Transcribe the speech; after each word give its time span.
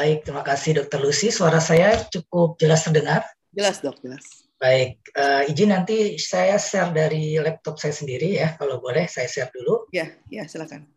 Baik, 0.00 0.24
terima 0.24 0.40
kasih 0.40 0.80
Dokter 0.80 0.96
Lucy. 0.96 1.28
Suara 1.28 1.60
saya 1.60 1.92
cukup 2.08 2.56
jelas 2.56 2.88
terdengar? 2.88 3.20
Jelas 3.52 3.84
dok, 3.84 4.00
jelas. 4.00 4.48
Baik, 4.56 4.96
uh, 5.12 5.44
izin 5.44 5.76
nanti 5.76 6.16
saya 6.16 6.56
share 6.56 6.88
dari 6.88 7.36
laptop 7.36 7.76
saya 7.76 7.92
sendiri 7.92 8.40
ya. 8.40 8.56
Kalau 8.56 8.80
boleh 8.80 9.04
saya 9.12 9.28
share 9.28 9.52
dulu. 9.52 9.92
Ya, 9.92 10.08
ya 10.32 10.48
silakan. 10.48 10.88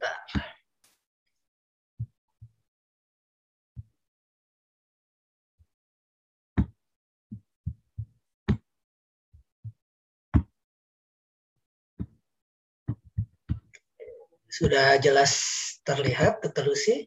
Sudah 14.47 14.95
jelas 14.95 15.35
terlihat, 15.83 16.39
Dokter 16.39 16.63
Lucy? 16.63 17.03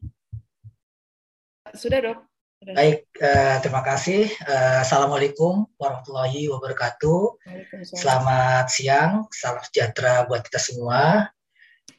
Sudah 1.76 2.00
dok. 2.00 2.18
Baik, 2.64 3.04
uh, 3.20 3.60
terima 3.60 3.84
kasih. 3.84 4.32
Uh, 4.48 4.80
Assalamualaikum 4.80 5.68
warahmatullahi 5.76 6.48
wabarakatuh. 6.48 7.36
Selamat 7.84 8.72
siang, 8.72 9.28
salam 9.28 9.60
sejahtera 9.60 10.24
buat 10.24 10.40
kita 10.40 10.56
semua. 10.56 11.28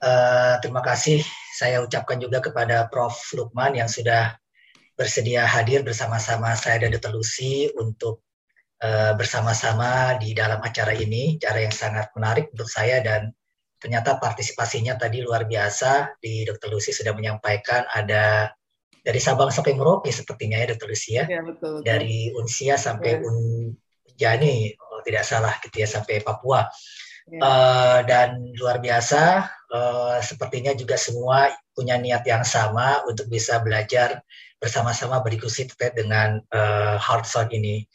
Uh, 0.02 0.58
terima 0.66 0.82
kasih 0.82 1.22
saya 1.54 1.86
ucapkan 1.86 2.18
juga 2.18 2.42
kepada 2.42 2.90
Prof. 2.90 3.14
Lukman 3.38 3.78
yang 3.78 3.86
sudah 3.86 4.34
bersedia 4.98 5.46
hadir 5.46 5.86
bersama-sama 5.86 6.58
saya 6.58 6.82
dan 6.82 6.98
Dr. 6.98 7.14
Lucy 7.14 7.70
untuk 7.78 8.26
uh, 8.82 9.14
bersama-sama 9.14 10.18
di 10.18 10.34
dalam 10.34 10.58
acara 10.66 10.98
ini, 10.98 11.38
acara 11.38 11.70
yang 11.70 11.76
sangat 11.78 12.10
menarik 12.18 12.50
untuk 12.50 12.66
saya 12.66 12.98
dan 13.06 13.30
ternyata 13.78 14.18
partisipasinya 14.18 14.98
tadi 14.98 15.22
luar 15.22 15.46
biasa. 15.46 16.18
Di 16.18 16.50
Dr. 16.50 16.74
Lucy 16.74 16.90
sudah 16.98 17.14
menyampaikan 17.14 17.86
ada 17.94 18.58
dari 19.08 19.24
Sabang 19.24 19.48
sampai 19.48 19.72
Merauke 19.80 20.12
sepertinya 20.12 20.60
ya 20.60 20.76
Dr. 20.76 20.92
Lucia. 20.92 21.24
Ya, 21.24 21.40
betul, 21.40 21.80
betul. 21.80 21.88
Dari 21.88 22.36
Unsia 22.36 22.76
sampai 22.76 23.16
ya. 23.16 23.24
Unjani, 23.24 24.76
oh, 24.76 25.00
tidak 25.08 25.24
salah 25.24 25.56
gitu 25.64 25.80
ya 25.80 25.88
sampai 25.88 26.20
Papua. 26.20 26.68
Ya. 27.32 27.40
Uh, 27.40 28.00
dan 28.04 28.52
luar 28.60 28.84
biasa, 28.84 29.48
uh, 29.72 30.20
sepertinya 30.20 30.76
juga 30.76 31.00
semua 31.00 31.48
punya 31.72 31.96
niat 31.96 32.28
yang 32.28 32.44
sama 32.44 33.04
untuk 33.08 33.32
bisa 33.32 33.64
belajar 33.64 34.20
bersama-sama 34.60 35.24
berdiskusi 35.24 35.72
terkait 35.72 35.96
dengan 35.96 36.44
uh, 36.52 37.00
hard 37.00 37.24
sound 37.24 37.56
ini. 37.56 37.88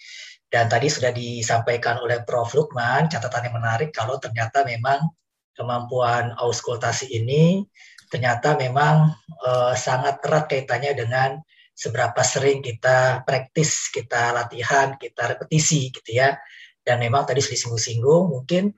Dan 0.48 0.68
tadi 0.72 0.88
sudah 0.88 1.12
disampaikan 1.12 2.00
oleh 2.00 2.24
Prof. 2.24 2.56
Lukman, 2.56 3.12
catatan 3.12 3.52
yang 3.52 3.56
menarik 3.60 3.92
kalau 3.92 4.16
ternyata 4.16 4.64
memang 4.64 5.12
kemampuan 5.52 6.32
auskultasi 6.40 7.12
ini 7.12 7.68
ternyata 8.12 8.60
memang 8.60 9.08
uh, 9.40 9.72
sangat 9.72 10.20
erat 10.20 10.44
kaitannya 10.52 10.92
dengan 10.92 11.40
seberapa 11.72 12.20
sering 12.20 12.60
kita 12.60 13.24
praktis, 13.24 13.88
kita 13.88 14.36
latihan, 14.36 15.00
kita 15.00 15.32
repetisi 15.32 15.88
gitu 15.88 16.20
ya. 16.20 16.36
Dan 16.84 17.00
memang 17.00 17.24
tadi 17.24 17.40
singgung-singgung 17.40 18.28
mungkin 18.28 18.76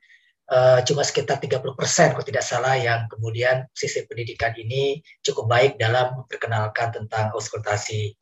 uh, 0.54 0.78
cuma 0.86 1.02
sekitar 1.02 1.42
30% 1.42 1.74
kalau 2.14 2.24
tidak 2.24 2.44
salah 2.46 2.78
yang 2.78 3.10
kemudian 3.10 3.66
sistem 3.74 4.06
pendidikan 4.06 4.54
ini 4.54 5.02
cukup 5.24 5.50
baik 5.50 5.72
dalam 5.82 6.22
memperkenalkan 6.22 6.94
tentang 6.94 7.34
auskultasi 7.34 8.14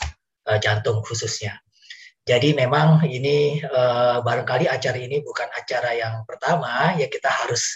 uh, 0.49 0.57
jantung 0.57 1.05
khususnya. 1.05 1.61
Jadi 2.23 2.55
memang 2.55 3.03
ini 3.03 3.59
uh, 3.67 4.23
barangkali 4.23 4.71
acara 4.71 4.95
ini 4.95 5.19
bukan 5.27 5.51
acara 5.51 5.91
yang 5.99 6.23
pertama 6.23 6.95
ya 6.95 7.11
kita 7.11 7.27
harus 7.27 7.75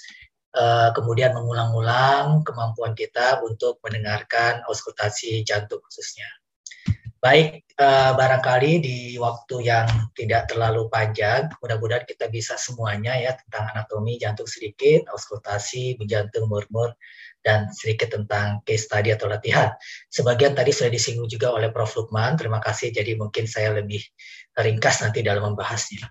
uh, 0.56 0.90
kemudian 0.96 1.36
mengulang-ulang 1.36 2.42
kemampuan 2.42 2.96
kita 2.96 3.44
untuk 3.44 3.78
mendengarkan 3.84 4.64
auskultasi 4.64 5.44
jantung 5.44 5.84
khususnya. 5.84 6.26
Baik, 7.16 7.64
uh, 7.80 8.12
barangkali 8.14 8.78
di 8.78 8.98
waktu 9.18 9.66
yang 9.66 9.88
tidak 10.14 10.52
terlalu 10.52 10.86
panjang, 10.92 11.48
mudah-mudahan 11.58 12.04
kita 12.06 12.30
bisa 12.30 12.54
semuanya 12.60 13.16
ya 13.18 13.34
tentang 13.34 13.72
anatomi 13.72 14.20
jantung 14.20 14.46
sedikit, 14.46 15.08
auskultasi, 15.10 15.96
jantung 16.06 16.46
murmur, 16.46 16.94
dan 17.42 17.72
sedikit 17.72 18.14
tentang 18.14 18.62
case 18.62 18.86
study 18.86 19.10
atau 19.10 19.26
latihan. 19.26 19.74
Sebagian 20.12 20.54
tadi 20.54 20.70
sudah 20.70 20.92
disinggung 20.92 21.26
juga 21.26 21.50
oleh 21.50 21.72
Prof. 21.72 21.98
Lukman, 21.98 22.36
terima 22.36 22.62
kasih, 22.62 22.92
jadi 22.92 23.16
mungkin 23.18 23.48
saya 23.48 23.74
lebih 23.74 24.04
ringkas 24.54 25.02
nanti 25.02 25.24
dalam 25.24 25.50
membahasnya. 25.50 26.06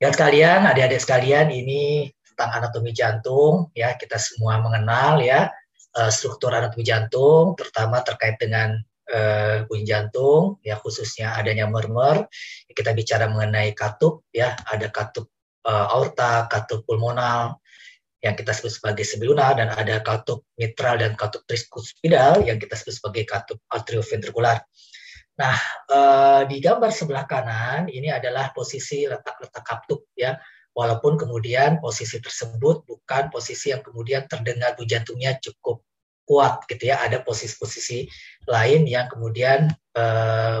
Ya 0.00 0.08
sekalian, 0.08 0.64
adik-adik 0.64 1.02
sekalian, 1.04 1.52
ini 1.52 2.08
tentang 2.40 2.56
anatomi 2.56 2.96
jantung 2.96 3.68
ya 3.76 4.00
kita 4.00 4.16
semua 4.16 4.56
mengenal 4.64 5.20
ya 5.20 5.52
uh, 6.00 6.08
struktur 6.08 6.56
anatomi 6.56 6.88
jantung 6.88 7.52
terutama 7.52 8.00
terkait 8.00 8.40
dengan 8.40 8.80
uh, 9.12 9.68
bunyi 9.68 9.84
jantung 9.84 10.56
ya 10.64 10.80
khususnya 10.80 11.36
adanya 11.36 11.68
murmur 11.68 12.24
kita 12.72 12.96
bicara 12.96 13.28
mengenai 13.28 13.76
katup 13.76 14.24
ya 14.32 14.56
ada 14.72 14.88
katup 14.88 15.28
uh, 15.68 15.92
aorta 15.92 16.48
katup 16.48 16.88
pulmonal 16.88 17.60
yang 18.24 18.32
kita 18.32 18.56
sebut 18.56 18.72
sebagai 18.72 19.04
sebeluna 19.04 19.52
dan 19.52 19.68
ada 19.76 20.00
katup 20.00 20.40
mitral 20.56 20.96
dan 20.96 21.12
katup 21.20 21.44
tricuspidal 21.44 22.40
yang 22.48 22.56
kita 22.56 22.72
sebut 22.72 22.96
sebagai 22.96 23.24
katup 23.28 23.60
atrioventrikular. 23.72 24.60
Nah, 25.40 25.56
uh, 25.88 26.44
di 26.44 26.60
gambar 26.60 26.92
sebelah 26.92 27.24
kanan 27.24 27.88
ini 27.88 28.12
adalah 28.12 28.52
posisi 28.52 29.08
letak-letak 29.08 29.64
katup 29.64 30.04
ya 30.12 30.36
walaupun 30.80 31.20
kemudian 31.20 31.76
posisi 31.76 32.24
tersebut 32.24 32.88
bukan 32.88 33.28
posisi 33.28 33.68
yang 33.68 33.84
kemudian 33.84 34.24
terdengar 34.24 34.72
bunyi 34.80 34.96
jantungnya 34.96 35.36
cukup 35.36 35.84
kuat 36.24 36.64
gitu 36.72 36.88
ya 36.88 37.04
ada 37.04 37.20
posisi-posisi 37.20 38.08
lain 38.48 38.88
yang 38.88 39.12
kemudian 39.12 39.68
e, 39.92 40.04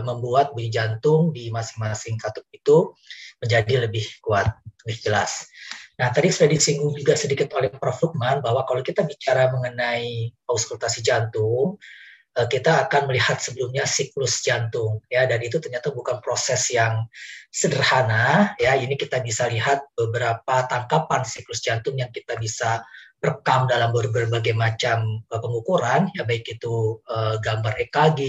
membuat 0.04 0.52
bunyi 0.52 0.68
jantung 0.68 1.32
di 1.32 1.48
masing-masing 1.48 2.20
katup 2.20 2.44
itu 2.52 2.92
menjadi 3.40 3.88
lebih 3.88 4.04
kuat 4.20 4.60
lebih 4.84 4.98
jelas. 5.00 5.48
Nah 5.96 6.12
tadi 6.12 6.28
sudah 6.28 6.52
disinggung 6.52 6.92
juga 6.92 7.16
sedikit 7.16 7.56
oleh 7.56 7.72
Prof. 7.72 7.96
Lukman 8.04 8.44
bahwa 8.44 8.68
kalau 8.68 8.84
kita 8.84 9.08
bicara 9.08 9.48
mengenai 9.48 10.36
auskultasi 10.44 11.00
jantung 11.00 11.80
kita 12.30 12.86
akan 12.86 13.10
melihat 13.10 13.42
sebelumnya 13.42 13.82
siklus 13.84 14.40
jantung 14.46 15.02
ya. 15.10 15.26
Dan 15.26 15.42
itu 15.42 15.58
ternyata 15.58 15.90
bukan 15.90 16.22
proses 16.22 16.70
yang 16.70 17.10
sederhana 17.50 18.54
ya. 18.62 18.78
Ini 18.78 18.94
kita 18.94 19.18
bisa 19.18 19.50
lihat 19.50 19.82
beberapa 19.98 20.70
tangkapan 20.70 21.26
siklus 21.26 21.58
jantung 21.58 21.98
yang 21.98 22.14
kita 22.14 22.38
bisa 22.38 22.86
rekam 23.20 23.68
dalam 23.68 23.92
berbagai 23.92 24.56
macam 24.56 25.26
uh, 25.28 25.40
pengukuran 25.42 26.08
ya. 26.14 26.22
Baik 26.24 26.46
itu 26.54 27.02
uh, 27.10 27.36
gambar 27.42 27.76
EKG 27.88 28.20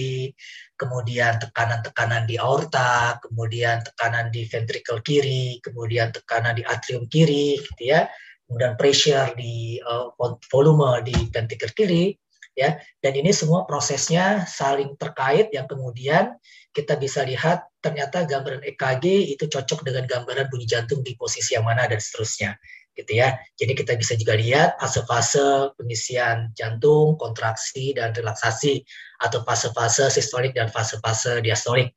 kemudian 0.76 1.38
tekanan-tekanan 1.38 2.26
di 2.26 2.42
aorta 2.42 3.22
kemudian 3.22 3.86
tekanan 3.86 4.34
di 4.34 4.50
ventricle 4.50 5.06
kiri 5.06 5.62
kemudian 5.62 6.10
tekanan 6.10 6.58
di 6.58 6.66
atrium 6.66 7.06
kiri 7.06 7.62
gitu 7.62 7.84
ya. 7.86 8.10
Kemudian 8.50 8.76
pressure 8.76 9.32
di 9.38 9.80
uh, 9.80 10.12
volume 10.52 11.00
di 11.08 11.16
ventricle 11.32 11.72
kiri 11.72 12.12
ya 12.58 12.80
dan 13.00 13.14
ini 13.16 13.32
semua 13.32 13.64
prosesnya 13.64 14.44
saling 14.44 15.00
terkait 15.00 15.50
yang 15.56 15.66
kemudian 15.68 16.36
kita 16.76 17.00
bisa 17.00 17.24
lihat 17.24 17.68
ternyata 17.80 18.28
gambaran 18.28 18.64
EKG 18.64 19.36
itu 19.36 19.48
cocok 19.48 19.88
dengan 19.88 20.04
gambaran 20.08 20.52
bunyi 20.52 20.68
jantung 20.68 21.00
di 21.04 21.16
posisi 21.16 21.56
yang 21.56 21.64
mana 21.64 21.88
dan 21.88 22.00
seterusnya 22.00 22.60
gitu 22.92 23.24
ya 23.24 23.40
jadi 23.56 23.72
kita 23.72 23.96
bisa 23.96 24.20
juga 24.20 24.36
lihat 24.36 24.76
fase-fase 24.84 25.72
pengisian 25.80 26.52
jantung 26.52 27.16
kontraksi 27.16 27.96
dan 27.96 28.12
relaksasi 28.12 28.84
atau 29.24 29.48
fase-fase 29.48 30.12
sistolik 30.12 30.52
dan 30.52 30.68
fase-fase 30.68 31.40
diastolik 31.40 31.96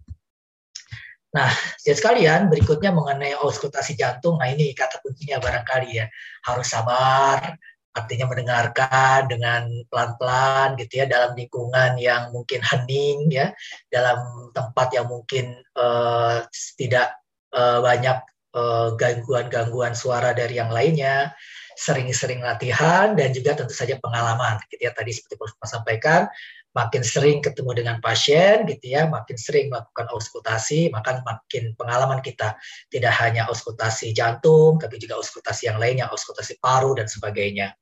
Nah, 1.35 1.51
jadi 1.83 1.99
sekalian 1.99 2.47
berikutnya 2.47 2.95
mengenai 2.95 3.35
auskultasi 3.35 3.99
jantung. 3.99 4.39
Nah, 4.39 4.55
ini 4.55 4.71
kata 4.71 5.03
kuncinya 5.03 5.43
barangkali 5.43 5.91
ya. 5.99 6.07
Harus 6.47 6.71
sabar, 6.71 7.59
artinya 7.95 8.27
mendengarkan 8.27 9.31
dengan 9.31 9.71
pelan-pelan 9.87 10.75
gitu 10.83 11.03
ya 11.03 11.07
dalam 11.07 11.39
lingkungan 11.39 11.95
yang 11.95 12.35
mungkin 12.35 12.59
hening 12.61 13.31
ya 13.31 13.55
dalam 13.89 14.51
tempat 14.51 14.91
yang 14.99 15.07
mungkin 15.07 15.63
uh, 15.79 16.43
tidak 16.75 17.15
uh, 17.55 17.79
banyak 17.79 18.19
eh, 18.55 18.89
gangguan-gangguan 18.99 19.95
suara 19.99 20.31
dari 20.35 20.59
yang 20.59 20.71
lainnya 20.71 21.35
sering-sering 21.75 22.39
latihan 22.39 23.19
dan 23.19 23.35
juga 23.35 23.59
tentu 23.59 23.75
saja 23.75 23.99
pengalaman 23.99 24.63
gitu 24.71 24.87
ya 24.87 24.95
tadi 24.95 25.11
seperti 25.11 25.35
Prof 25.35 25.59
sampaikan 25.67 26.31
makin 26.75 27.07
sering 27.07 27.39
ketemu 27.39 27.71
dengan 27.83 27.97
pasien 28.03 28.67
gitu 28.67 28.95
ya 28.95 29.07
makin 29.07 29.39
sering 29.39 29.71
melakukan 29.71 30.11
auskultasi 30.11 30.91
maka 30.91 31.23
makin 31.23 31.75
pengalaman 31.79 32.19
kita 32.19 32.59
tidak 32.91 33.15
hanya 33.23 33.47
auskultasi 33.47 34.11
jantung 34.11 34.83
tapi 34.83 34.99
juga 34.99 35.19
auskultasi 35.19 35.71
yang 35.71 35.79
lainnya 35.79 36.11
auskultasi 36.11 36.59
paru 36.59 36.99
dan 36.99 37.07
sebagainya 37.07 37.75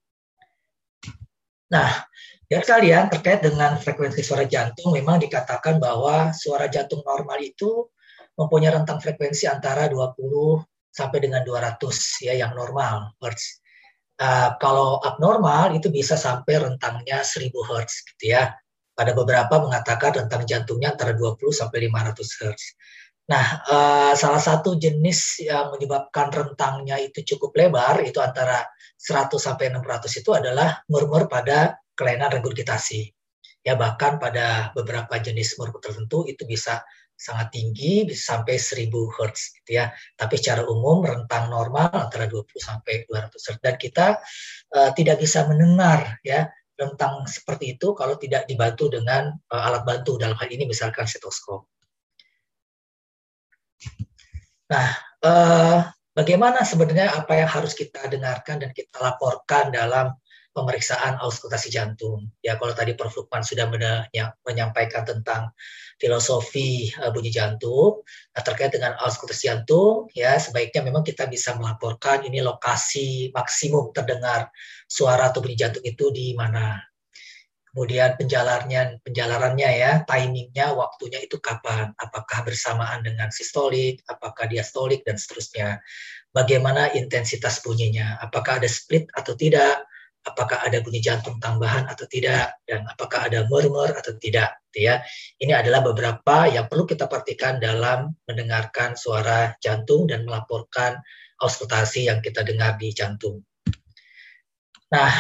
Nah, 1.73 2.05
ya 2.53 2.61
kalian 2.61 3.09
terkait 3.09 3.41
dengan 3.41 3.81
frekuensi 3.81 4.21
suara 4.21 4.45
jantung 4.45 4.93
memang 4.93 5.17
dikatakan 5.25 5.81
bahwa 5.81 6.37
suara 6.37 6.69
jantung 6.69 7.01
normal 7.01 7.41
itu 7.41 7.89
mempunyai 8.37 8.77
rentang 8.77 9.01
frekuensi 9.01 9.49
antara 9.49 9.89
20 9.89 10.13
sampai 10.93 11.19
dengan 11.25 11.41
200 11.41 12.29
ya 12.29 12.37
yang 12.37 12.53
normal 12.53 13.17
hertz. 13.25 13.65
Uh, 14.21 14.55
kalau 14.61 15.01
abnormal 15.01 15.73
itu 15.73 15.89
bisa 15.89 16.15
sampai 16.21 16.61
rentangnya 16.61 17.25
1000 17.25 17.49
hertz 17.49 18.05
gitu 18.13 18.37
ya. 18.37 18.53
Pada 18.93 19.17
beberapa 19.17 19.57
mengatakan 19.57 20.21
rentang 20.21 20.45
jantungnya 20.45 20.93
antara 20.93 21.17
20 21.17 21.41
sampai 21.49 21.89
500 21.89 22.13
Hz. 22.13 22.63
Nah, 23.33 23.47
uh, 23.65 24.13
salah 24.13 24.43
satu 24.45 24.77
jenis 24.77 25.41
yang 25.41 25.73
menyebabkan 25.73 26.29
rentangnya 26.29 27.01
itu 27.01 27.25
cukup 27.25 27.57
lebar 27.57 28.05
itu 28.05 28.21
antara 28.21 28.61
100 29.01 29.33
sampai 29.41 29.73
600 29.73 30.21
itu 30.21 30.31
adalah 30.37 30.85
murmur 30.93 31.33
pada 31.33 31.81
kelainan 31.97 32.29
regurgitasi. 32.29 33.09
Ya 33.65 33.73
bahkan 33.73 34.21
pada 34.21 34.77
beberapa 34.77 35.17
jenis 35.17 35.57
murmur 35.57 35.81
tertentu 35.81 36.29
itu 36.29 36.45
bisa 36.45 36.85
sangat 37.17 37.55
tinggi 37.57 38.05
bisa 38.05 38.37
sampai 38.37 38.61
1000 38.61 38.93
Hz 38.93 39.41
gitu 39.65 39.71
ya. 39.81 39.89
Tapi 40.13 40.35
secara 40.37 40.69
umum 40.69 41.01
rentang 41.01 41.49
normal 41.49 41.89
antara 41.89 42.29
20 42.29 42.45
sampai 42.61 43.09
200 43.09 43.33
Hz 43.33 43.59
dan 43.65 43.75
kita 43.81 44.07
uh, 44.77 44.91
tidak 44.93 45.25
bisa 45.25 45.49
mendengar 45.49 46.21
ya 46.21 46.53
rentang 46.77 47.25
seperti 47.25 47.81
itu 47.81 47.97
kalau 47.97 48.21
tidak 48.21 48.45
dibantu 48.45 48.93
dengan 48.93 49.33
uh, 49.49 49.63
alat 49.73 49.89
bantu 49.89 50.21
dalam 50.21 50.37
hal 50.37 50.53
ini 50.53 50.69
misalkan 50.69 51.09
stetoskop. 51.09 51.65
Nah, 54.73 54.89
uh, 55.25 55.79
bagaimana 56.17 56.65
sebenarnya 56.65 57.13
apa 57.13 57.37
yang 57.37 57.51
harus 57.51 57.77
kita 57.77 58.09
dengarkan 58.09 58.63
dan 58.63 58.71
kita 58.73 58.97
laporkan 59.01 59.69
dalam 59.69 60.17
pemeriksaan 60.53 61.17
auskultasi 61.17 61.73
jantung. 61.73 62.29
Ya 62.45 62.61
kalau 62.61 62.77
tadi 62.77 62.93
Prof. 62.93 63.13
Lukman 63.17 63.41
sudah 63.41 63.69
menyampaikan 64.45 65.05
tentang 65.05 65.53
filosofi 65.97 66.93
uh, 67.01 67.09
bunyi 67.09 67.33
jantung, 67.33 68.05
nah, 68.37 68.43
terkait 68.45 68.73
dengan 68.73 68.97
auskultasi 69.01 69.49
jantung, 69.49 70.09
ya 70.13 70.37
sebaiknya 70.37 70.85
memang 70.85 71.05
kita 71.05 71.29
bisa 71.29 71.57
melaporkan 71.57 72.25
ini 72.29 72.45
lokasi 72.45 73.33
maksimum 73.33 73.93
terdengar 73.97 74.53
suara 74.89 75.33
atau 75.33 75.41
bunyi 75.41 75.57
jantung 75.57 75.85
itu 75.85 76.13
di 76.13 76.37
mana. 76.37 76.92
Kemudian 77.73 78.21
penjalarnya, 78.21 79.01
penjalarannya 79.01 79.71
ya, 79.81 79.93
timingnya, 80.05 80.77
waktunya 80.77 81.25
itu 81.25 81.41
kapan? 81.41 81.97
Apakah 81.97 82.45
bersamaan 82.45 83.01
dengan 83.01 83.33
sistolik, 83.33 84.05
apakah 84.05 84.45
diastolik 84.45 85.01
dan 85.09 85.17
seterusnya. 85.17 85.81
Bagaimana 86.37 86.93
intensitas 86.93 87.65
bunyinya? 87.65 88.21
Apakah 88.21 88.61
ada 88.61 88.69
split 88.69 89.09
atau 89.17 89.33
tidak? 89.33 89.89
apakah 90.23 90.63
ada 90.63 90.79
bunyi 90.79 91.03
jantung 91.03 91.43
tambahan 91.43 91.91
atau 91.91 92.07
tidak 92.07 92.55
dan 92.63 92.87
apakah 92.87 93.27
ada 93.27 93.43
murmur 93.51 93.91
atau 93.91 94.15
tidak 94.23 94.55
gitu 94.71 94.87
ya 94.87 95.03
ini 95.43 95.51
adalah 95.51 95.83
beberapa 95.83 96.47
yang 96.47 96.71
perlu 96.71 96.87
kita 96.87 97.11
perhatikan 97.11 97.59
dalam 97.59 98.15
mendengarkan 98.31 98.95
suara 98.95 99.53
jantung 99.59 100.07
dan 100.07 100.23
melaporkan 100.23 101.03
auskultasi 101.43 102.07
yang 102.07 102.23
kita 102.23 102.47
dengar 102.47 102.79
di 102.79 102.95
jantung 102.95 103.43
nah 104.95 105.11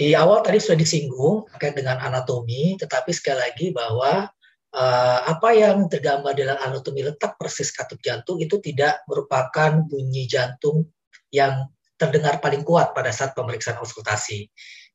di 0.00 0.16
awal 0.16 0.40
tadi 0.40 0.56
sudah 0.56 0.80
disinggung 0.80 1.44
terkait 1.52 1.76
dengan 1.76 2.00
anatomi 2.00 2.80
tetapi 2.80 3.12
sekali 3.12 3.36
lagi 3.36 3.66
bahwa 3.68 4.32
uh, 4.72 5.18
apa 5.28 5.52
yang 5.52 5.84
tergambar 5.92 6.32
dalam 6.32 6.56
anatomi 6.56 7.04
letak 7.04 7.36
persis 7.36 7.68
katup 7.68 8.00
jantung 8.00 8.40
itu 8.40 8.56
tidak 8.64 9.04
merupakan 9.04 9.84
bunyi 9.84 10.24
jantung 10.24 10.88
yang 11.28 11.68
terdengar 12.00 12.40
paling 12.40 12.64
kuat 12.64 12.96
pada 12.96 13.12
saat 13.12 13.36
pemeriksaan 13.36 13.76
auskultasi. 13.76 14.48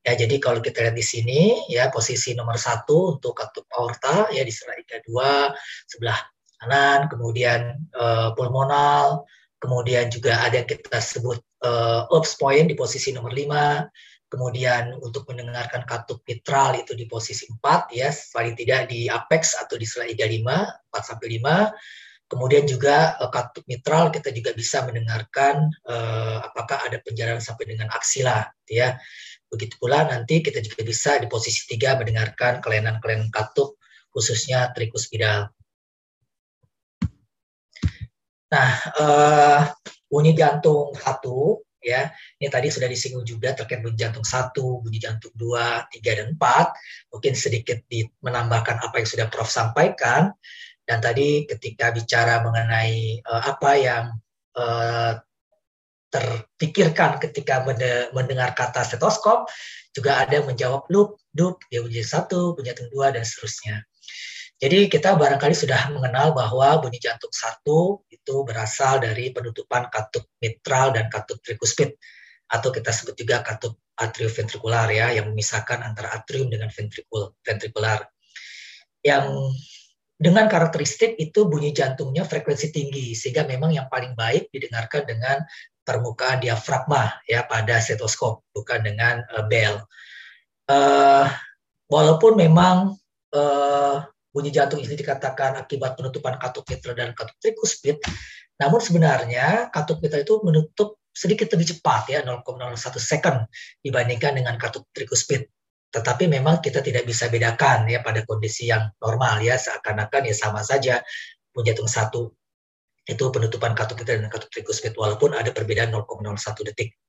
Ya, 0.06 0.14
jadi 0.14 0.38
kalau 0.42 0.62
kita 0.62 0.86
lihat 0.86 0.98
di 0.98 1.06
sini, 1.06 1.66
ya 1.70 1.90
posisi 1.90 2.34
nomor 2.38 2.58
satu 2.58 3.18
untuk 3.18 3.38
katup 3.38 3.66
aorta, 3.74 4.30
ya 4.34 4.42
di 4.46 4.54
sebelah 4.54 5.02
dua, 5.06 5.32
sebelah 5.90 6.18
kanan, 6.62 7.10
kemudian 7.10 7.78
uh, 7.98 8.34
pulmonal, 8.38 9.26
kemudian 9.58 10.14
juga 10.14 10.46
ada 10.46 10.62
yang 10.62 10.70
kita 10.70 11.02
sebut 11.02 11.42
uh, 11.66 12.06
point 12.38 12.70
di 12.70 12.78
posisi 12.78 13.14
nomor 13.18 13.34
lima, 13.34 13.86
kemudian 14.28 14.98
untuk 15.00 15.30
mendengarkan 15.30 15.86
katup 15.86 16.22
mitral 16.26 16.76
itu 16.76 16.98
di 16.98 17.06
posisi 17.06 17.46
empat, 17.50 17.94
ya 17.94 18.10
paling 18.10 18.58
tidak 18.58 18.90
di 18.90 19.08
apex 19.08 19.56
atau 19.56 19.78
di 19.78 19.86
iga 19.86 20.28
lima, 20.28 20.66
empat 20.90 21.04
sampai 21.04 21.28
lima, 21.40 21.70
Kemudian 22.26 22.66
juga 22.66 23.14
uh, 23.22 23.30
katup 23.30 23.62
mitral 23.70 24.10
kita 24.10 24.34
juga 24.34 24.50
bisa 24.58 24.82
mendengarkan 24.82 25.70
uh, 25.86 26.42
apakah 26.42 26.82
ada 26.82 26.98
penjarahan 27.06 27.38
sampai 27.38 27.70
dengan 27.70 27.94
aksila, 27.94 28.50
ya. 28.66 28.98
Begitu 29.46 29.78
pula 29.78 30.10
nanti 30.10 30.42
kita 30.42 30.58
juga 30.66 30.82
bisa 30.82 31.22
di 31.22 31.30
posisi 31.30 31.70
tiga 31.70 31.94
mendengarkan 31.94 32.66
kelainan-kelainan 32.66 33.30
katup 33.30 33.78
khususnya 34.10 34.74
trikuspidal. 34.74 35.54
Nah, 38.50 38.70
uh, 38.98 39.62
bunyi 40.10 40.34
jantung 40.34 40.98
satu 40.98 41.62
ya 41.86 42.10
ini 42.42 42.50
tadi 42.50 42.74
sudah 42.74 42.90
disinggung 42.90 43.22
juga 43.22 43.54
terkait 43.54 43.86
bunyi 43.86 44.02
jantung 44.02 44.26
satu, 44.26 44.82
bunyi 44.82 44.98
jantung 44.98 45.30
dua, 45.38 45.86
tiga 45.94 46.18
dan 46.18 46.34
empat. 46.34 46.74
Mungkin 47.14 47.38
sedikit 47.38 47.86
di, 47.86 48.02
menambahkan 48.26 48.82
apa 48.82 48.98
yang 48.98 49.08
sudah 49.08 49.28
Prof 49.30 49.46
sampaikan. 49.46 50.34
Dan 50.86 51.02
tadi 51.02 51.46
ketika 51.46 51.94
bicara 51.94 52.42
mengenai 52.46 53.22
uh, 53.26 53.42
apa 53.54 53.72
yang 53.78 54.06
uh, 54.58 55.18
terpikirkan 56.10 57.18
ketika 57.22 57.66
mendengar 58.14 58.54
kata 58.54 58.86
stetoskop, 58.86 59.50
juga 59.92 60.22
ada 60.22 60.42
yang 60.42 60.48
menjawab 60.48 60.86
loop, 60.90 61.22
dup, 61.34 61.62
dia 61.70 61.82
bunyi 61.82 62.02
satu, 62.02 62.54
bunyi 62.58 62.74
jantung 62.74 62.90
dua, 62.94 63.14
dan 63.14 63.26
seterusnya. 63.26 63.86
Jadi 64.66 64.90
kita 64.90 65.14
barangkali 65.14 65.54
sudah 65.54 65.94
mengenal 65.94 66.34
bahwa 66.34 66.82
bunyi 66.82 66.98
jantung 66.98 67.30
satu 67.30 68.02
itu 68.10 68.42
berasal 68.42 68.98
dari 68.98 69.30
penutupan 69.30 69.94
katup 69.94 70.26
mitral 70.42 70.90
dan 70.90 71.06
katup 71.06 71.38
trikuspid 71.46 71.94
atau 72.50 72.74
kita 72.74 72.90
sebut 72.90 73.14
juga 73.14 73.46
katup 73.46 73.78
atrioventrikular 73.94 74.90
ya 74.90 75.14
yang 75.14 75.30
memisahkan 75.30 75.86
antara 75.86 76.18
atrium 76.18 76.50
dengan 76.50 76.74
ventrikul 76.74 77.38
ventrikular. 77.46 78.10
Yang 79.06 79.54
dengan 80.18 80.50
karakteristik 80.50 81.14
itu 81.22 81.46
bunyi 81.46 81.70
jantungnya 81.70 82.26
frekuensi 82.26 82.74
tinggi 82.74 83.14
sehingga 83.14 83.46
memang 83.46 83.70
yang 83.70 83.86
paling 83.86 84.18
baik 84.18 84.50
didengarkan 84.50 85.06
dengan 85.06 85.46
permukaan 85.86 86.42
diafragma 86.42 87.22
ya 87.30 87.46
pada 87.46 87.78
stetoskop 87.78 88.42
bukan 88.50 88.82
dengan 88.82 89.22
uh, 89.30 89.46
bell. 89.46 89.86
Uh, 90.66 91.30
walaupun 91.86 92.34
memang 92.34 92.98
uh, 93.30 94.02
bunyi 94.36 94.52
jantung 94.52 94.84
ini 94.84 95.00
dikatakan 95.00 95.56
akibat 95.56 95.96
penutupan 95.96 96.36
katup 96.36 96.68
mitral 96.68 96.92
dan 96.92 97.16
katup 97.16 97.40
trikuspid, 97.40 98.04
namun 98.60 98.84
sebenarnya 98.84 99.72
katup 99.72 100.04
mitral 100.04 100.28
itu 100.28 100.44
menutup 100.44 101.00
sedikit 101.16 101.48
lebih 101.56 101.80
cepat 101.80 102.12
ya 102.12 102.20
0,01 102.28 102.76
second 103.00 103.48
dibandingkan 103.80 104.36
dengan 104.36 104.60
katup 104.60 104.84
trikuspid. 104.92 105.48
Tetapi 105.96 106.28
memang 106.28 106.60
kita 106.60 106.84
tidak 106.84 107.08
bisa 107.08 107.32
bedakan 107.32 107.88
ya 107.88 108.04
pada 108.04 108.28
kondisi 108.28 108.68
yang 108.68 108.92
normal 109.00 109.40
ya 109.40 109.56
seakan-akan 109.56 110.28
ya 110.28 110.36
sama 110.36 110.60
saja 110.60 111.00
jantung 111.56 111.88
satu 111.88 112.36
itu 113.08 113.24
penutupan 113.32 113.72
katup 113.72 113.96
kita 114.04 114.20
dan 114.20 114.28
katup 114.28 114.52
trikuspid 114.52 114.92
walaupun 115.00 115.32
ada 115.32 115.56
perbedaan 115.56 115.96
0,01 115.96 116.68
detik. 116.68 117.00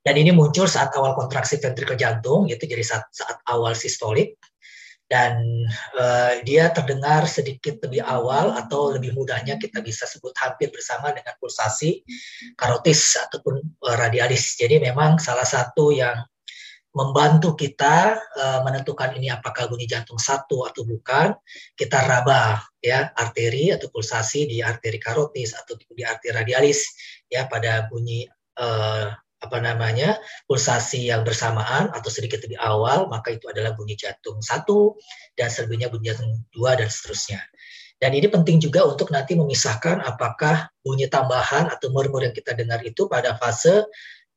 Dan 0.00 0.16
ini 0.16 0.32
muncul 0.32 0.64
saat 0.64 0.96
awal 0.96 1.12
kontraksi 1.12 1.60
ventrikel 1.60 1.96
jantung, 1.96 2.48
yaitu 2.48 2.64
jadi 2.64 2.80
saat, 2.80 3.04
saat 3.12 3.36
awal 3.48 3.76
sistolik. 3.76 4.40
Dan 5.10 5.66
uh, 5.98 6.38
dia 6.46 6.70
terdengar 6.70 7.26
sedikit 7.26 7.82
lebih 7.82 8.06
awal 8.06 8.54
atau 8.54 8.94
lebih 8.94 9.10
mudahnya 9.18 9.58
kita 9.58 9.82
bisa 9.82 10.06
sebut 10.06 10.30
hampir 10.38 10.70
bersama 10.70 11.10
dengan 11.10 11.34
pulsasi 11.42 12.06
karotis 12.54 13.18
ataupun 13.18 13.58
uh, 13.58 13.96
radialis. 13.98 14.54
Jadi 14.54 14.78
memang 14.78 15.18
salah 15.18 15.42
satu 15.42 15.90
yang 15.90 16.14
membantu 16.90 17.54
kita 17.54 18.18
uh, 18.18 18.60
menentukan 18.66 19.14
ini 19.14 19.30
apakah 19.30 19.70
bunyi 19.70 19.86
jantung 19.86 20.18
satu 20.18 20.66
atau 20.66 20.82
bukan, 20.82 21.34
kita 21.78 22.02
raba 22.02 22.58
ya 22.82 23.14
arteri 23.14 23.70
atau 23.70 23.86
pulsasi 23.90 24.50
di 24.50 24.58
arteri 24.58 24.98
karotis 24.98 25.54
atau 25.54 25.78
di 25.78 26.02
arteri 26.02 26.34
radialis 26.34 26.90
ya 27.30 27.46
pada 27.46 27.86
bunyi 27.86 28.26
uh, 28.58 29.06
apa 29.40 29.56
namanya 29.60 30.20
pulsasi 30.44 31.08
yang 31.08 31.24
bersamaan 31.24 31.88
atau 31.96 32.12
sedikit 32.12 32.44
lebih 32.44 32.60
awal 32.60 33.08
maka 33.08 33.32
itu 33.32 33.48
adalah 33.48 33.72
bunyi 33.72 33.96
jantung 33.96 34.40
satu 34.44 34.96
dan 35.36 35.48
selebihnya 35.48 35.88
bunyi 35.88 36.12
jantung 36.12 36.44
dua 36.52 36.76
dan 36.76 36.92
seterusnya. 36.92 37.40
Dan 38.00 38.16
ini 38.16 38.32
penting 38.32 38.64
juga 38.64 38.88
untuk 38.88 39.12
nanti 39.12 39.36
memisahkan 39.36 40.00
apakah 40.00 40.72
bunyi 40.80 41.04
tambahan 41.12 41.68
atau 41.68 41.92
murmur 41.92 42.24
yang 42.24 42.32
kita 42.32 42.56
dengar 42.56 42.80
itu 42.80 43.04
pada 43.04 43.36
fase 43.36 43.84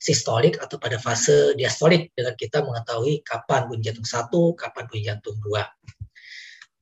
sistolik 0.04 0.60
atau 0.60 0.76
pada 0.76 1.00
fase 1.00 1.56
diastolik 1.56 2.12
dengan 2.12 2.36
kita 2.36 2.60
mengetahui 2.60 3.24
kapan 3.24 3.72
bunyi 3.72 3.88
jantung 3.88 4.04
satu, 4.04 4.52
kapan 4.60 4.84
bunyi 4.92 5.04
jantung 5.08 5.40
dua. 5.40 5.64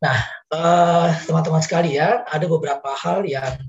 Nah, 0.02 0.18
eh, 0.50 1.10
teman-teman 1.30 1.62
uh, 1.62 1.66
sekalian, 1.66 2.26
ada 2.26 2.46
beberapa 2.50 2.90
hal 2.98 3.22
yang 3.30 3.62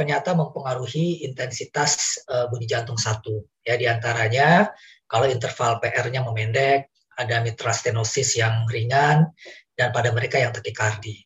ternyata 0.00 0.32
mempengaruhi 0.32 1.28
intensitas 1.28 2.24
uh, 2.32 2.48
bunyi 2.48 2.64
jantung 2.64 2.96
satu. 2.96 3.44
Ya, 3.60 3.76
di 3.76 3.84
antaranya 3.84 4.72
kalau 5.04 5.28
interval 5.28 5.76
PR-nya 5.76 6.24
memendek, 6.24 6.88
ada 7.20 7.44
mitral 7.44 7.76
stenosis 7.76 8.40
yang 8.40 8.64
ringan, 8.64 9.28
dan 9.76 9.92
pada 9.92 10.08
mereka 10.08 10.40
yang 10.40 10.56
takikardi. 10.56 11.20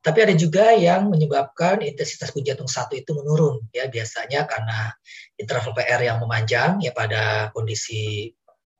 Tapi 0.00 0.18
ada 0.24 0.32
juga 0.32 0.72
yang 0.72 1.12
menyebabkan 1.12 1.84
intensitas 1.84 2.32
bunyi 2.32 2.56
jantung 2.56 2.70
satu 2.70 2.96
itu 2.96 3.10
menurun 3.12 3.68
ya 3.74 3.90
biasanya 3.90 4.46
karena 4.48 4.94
interval 5.36 5.74
PR 5.76 6.00
yang 6.00 6.22
memanjang 6.22 6.78
ya 6.80 6.96
pada 6.96 7.52
kondisi 7.52 8.32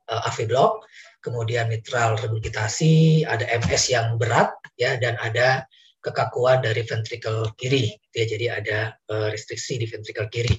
uh, 0.08 0.28
AV 0.32 0.48
block. 0.48 0.88
kemudian 1.26 1.66
mitral 1.66 2.14
regurgitasi, 2.22 3.26
ada 3.26 3.42
MS 3.58 3.90
yang 3.90 4.14
berat, 4.14 4.54
ya, 4.78 4.94
dan 4.94 5.18
ada 5.18 5.66
kekakuan 6.06 6.62
dari 6.62 6.86
ventrikel 6.86 7.50
kiri, 7.58 7.90
gitu 7.90 8.16
ya. 8.22 8.26
Jadi 8.30 8.46
ada 8.46 8.78
uh, 9.10 9.26
restriksi 9.34 9.82
di 9.82 9.90
ventrikel 9.90 10.30
kiri. 10.30 10.54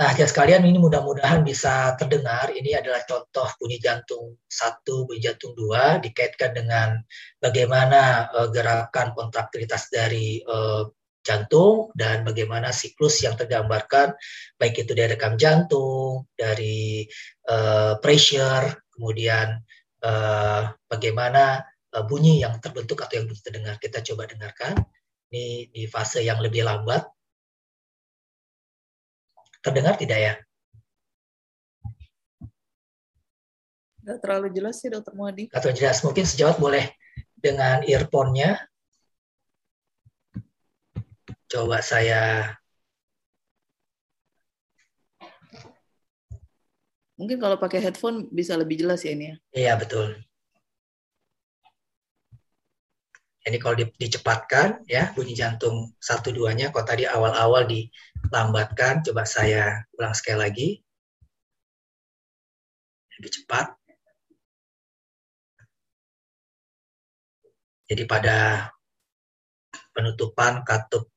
Nah, 0.00 0.16
ya 0.16 0.24
sekalian 0.24 0.64
ini 0.64 0.80
mudah-mudahan 0.80 1.44
bisa 1.44 1.92
terdengar. 2.00 2.48
Ini 2.56 2.80
adalah 2.80 3.04
contoh 3.04 3.52
bunyi 3.60 3.76
jantung 3.76 4.38
satu, 4.48 5.04
bunyi 5.04 5.28
jantung 5.28 5.52
dua, 5.52 6.00
dikaitkan 6.00 6.56
dengan 6.56 6.96
bagaimana 7.36 8.32
uh, 8.32 8.48
gerakan 8.48 9.12
kontraktilitas 9.12 9.92
dari 9.92 10.40
uh, 10.48 10.88
jantung 11.20 11.92
dan 11.92 12.24
bagaimana 12.24 12.72
siklus 12.72 13.20
yang 13.20 13.36
tergambarkan, 13.36 14.16
baik 14.56 14.80
itu 14.80 14.96
dari 14.96 15.12
rekam 15.12 15.36
jantung, 15.36 16.24
dari 16.32 17.04
uh, 17.52 18.00
pressure, 18.00 18.72
kemudian 18.96 19.60
uh, 20.00 20.72
bagaimana 20.88 21.60
bunyi 22.06 22.42
yang 22.42 22.58
terbentuk 22.62 23.02
atau 23.02 23.18
yang 23.18 23.26
belum 23.26 23.40
terdengar. 23.42 23.74
Kita 23.82 23.98
coba 24.02 24.30
dengarkan. 24.30 24.78
Ini 25.30 25.70
di 25.70 25.86
fase 25.86 26.26
yang 26.26 26.42
lebih 26.42 26.66
lambat 26.66 27.06
Terdengar 29.60 30.00
tidak 30.00 30.18
ya? 30.18 30.34
Tidak 34.00 34.18
terlalu 34.24 34.48
jelas 34.56 34.80
sih 34.80 34.88
dokter 34.88 35.12
Muadi. 35.12 35.52
Atau 35.52 35.68
jelas, 35.76 36.00
mungkin 36.00 36.24
sejawat 36.24 36.56
boleh 36.56 36.88
dengan 37.36 37.84
earphone-nya. 37.84 38.56
Coba 41.50 41.84
saya 41.84 42.54
Mungkin 47.20 47.36
kalau 47.36 47.60
pakai 47.60 47.84
headphone 47.84 48.32
bisa 48.32 48.56
lebih 48.56 48.80
jelas 48.80 49.04
ya 49.04 49.12
ini 49.12 49.28
ya. 49.28 49.36
Iya, 49.52 49.72
betul. 49.76 50.16
Ini 53.40 53.56
kalau 53.56 53.72
dicepatkan 53.96 54.84
ya 54.84 55.16
bunyi 55.16 55.32
jantung 55.32 55.96
satu 55.96 56.28
duanya 56.28 56.68
kalau 56.68 56.84
tadi 56.84 57.08
awal-awal 57.08 57.64
dilambatkan 57.64 59.00
coba 59.00 59.24
saya 59.24 59.88
ulang 59.96 60.12
sekali 60.12 60.38
lagi. 60.38 60.68
Lebih 63.16 63.32
cepat. 63.40 63.66
Jadi 67.88 68.04
pada 68.04 68.68
penutupan 69.96 70.60
katup 70.62 71.08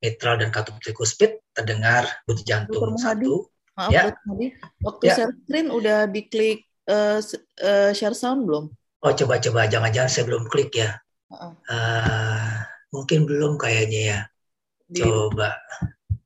mitral 0.00 0.40
dan 0.40 0.48
katup 0.48 0.80
trikuspid 0.80 1.44
terdengar 1.52 2.08
bunyi 2.24 2.44
jantung 2.44 2.96
satu. 2.96 3.52
Maaf, 3.76 3.90
ya. 3.92 4.16
Waktu 4.80 5.04
ya. 5.10 5.14
share 5.18 5.34
screen 5.44 5.68
udah 5.68 6.08
diklik 6.08 6.64
uh, 6.88 7.20
uh, 7.60 7.90
share 7.92 8.16
sound 8.16 8.48
belum? 8.48 8.72
Oh 9.04 9.12
coba-coba 9.12 9.68
jangan-jangan 9.68 10.08
saya 10.08 10.24
belum 10.24 10.48
klik 10.48 10.72
ya. 10.72 11.03
Uh, 11.40 12.64
mungkin 12.94 13.26
belum 13.26 13.58
kayaknya 13.58 14.00
ya. 14.00 14.18
Di, 14.86 15.02
Coba. 15.02 15.56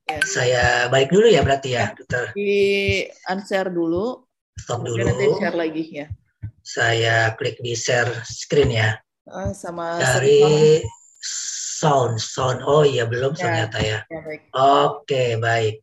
Ya. 0.09 0.21
Saya 0.25 0.65
balik 0.89 1.13
dulu 1.13 1.29
ya 1.29 1.45
berarti 1.45 1.77
ya, 1.77 1.93
dokter. 1.93 2.33
Di 2.33 3.05
unshare 3.29 3.69
dulu. 3.69 4.25
Stop 4.57 4.85
dulu. 4.85 5.05
Nanti 5.05 5.27
share 5.37 5.57
lagi 5.57 5.85
ya. 5.93 6.07
Saya 6.65 7.33
klik 7.37 7.61
di 7.61 7.73
share 7.77 8.13
screen 8.25 8.73
ya. 8.73 8.97
Uh, 9.29 9.53
sama 9.53 10.01
dari 10.01 10.81
sound. 11.21 12.17
sound. 12.17 12.65
Oh 12.65 12.85
iya 12.85 13.05
belum 13.05 13.37
ya. 13.37 13.41
ternyata 13.41 13.79
ya. 13.85 13.99
ya 14.09 14.21
baik. 14.25 14.41
Oke 14.57 15.25
baik. 15.37 15.77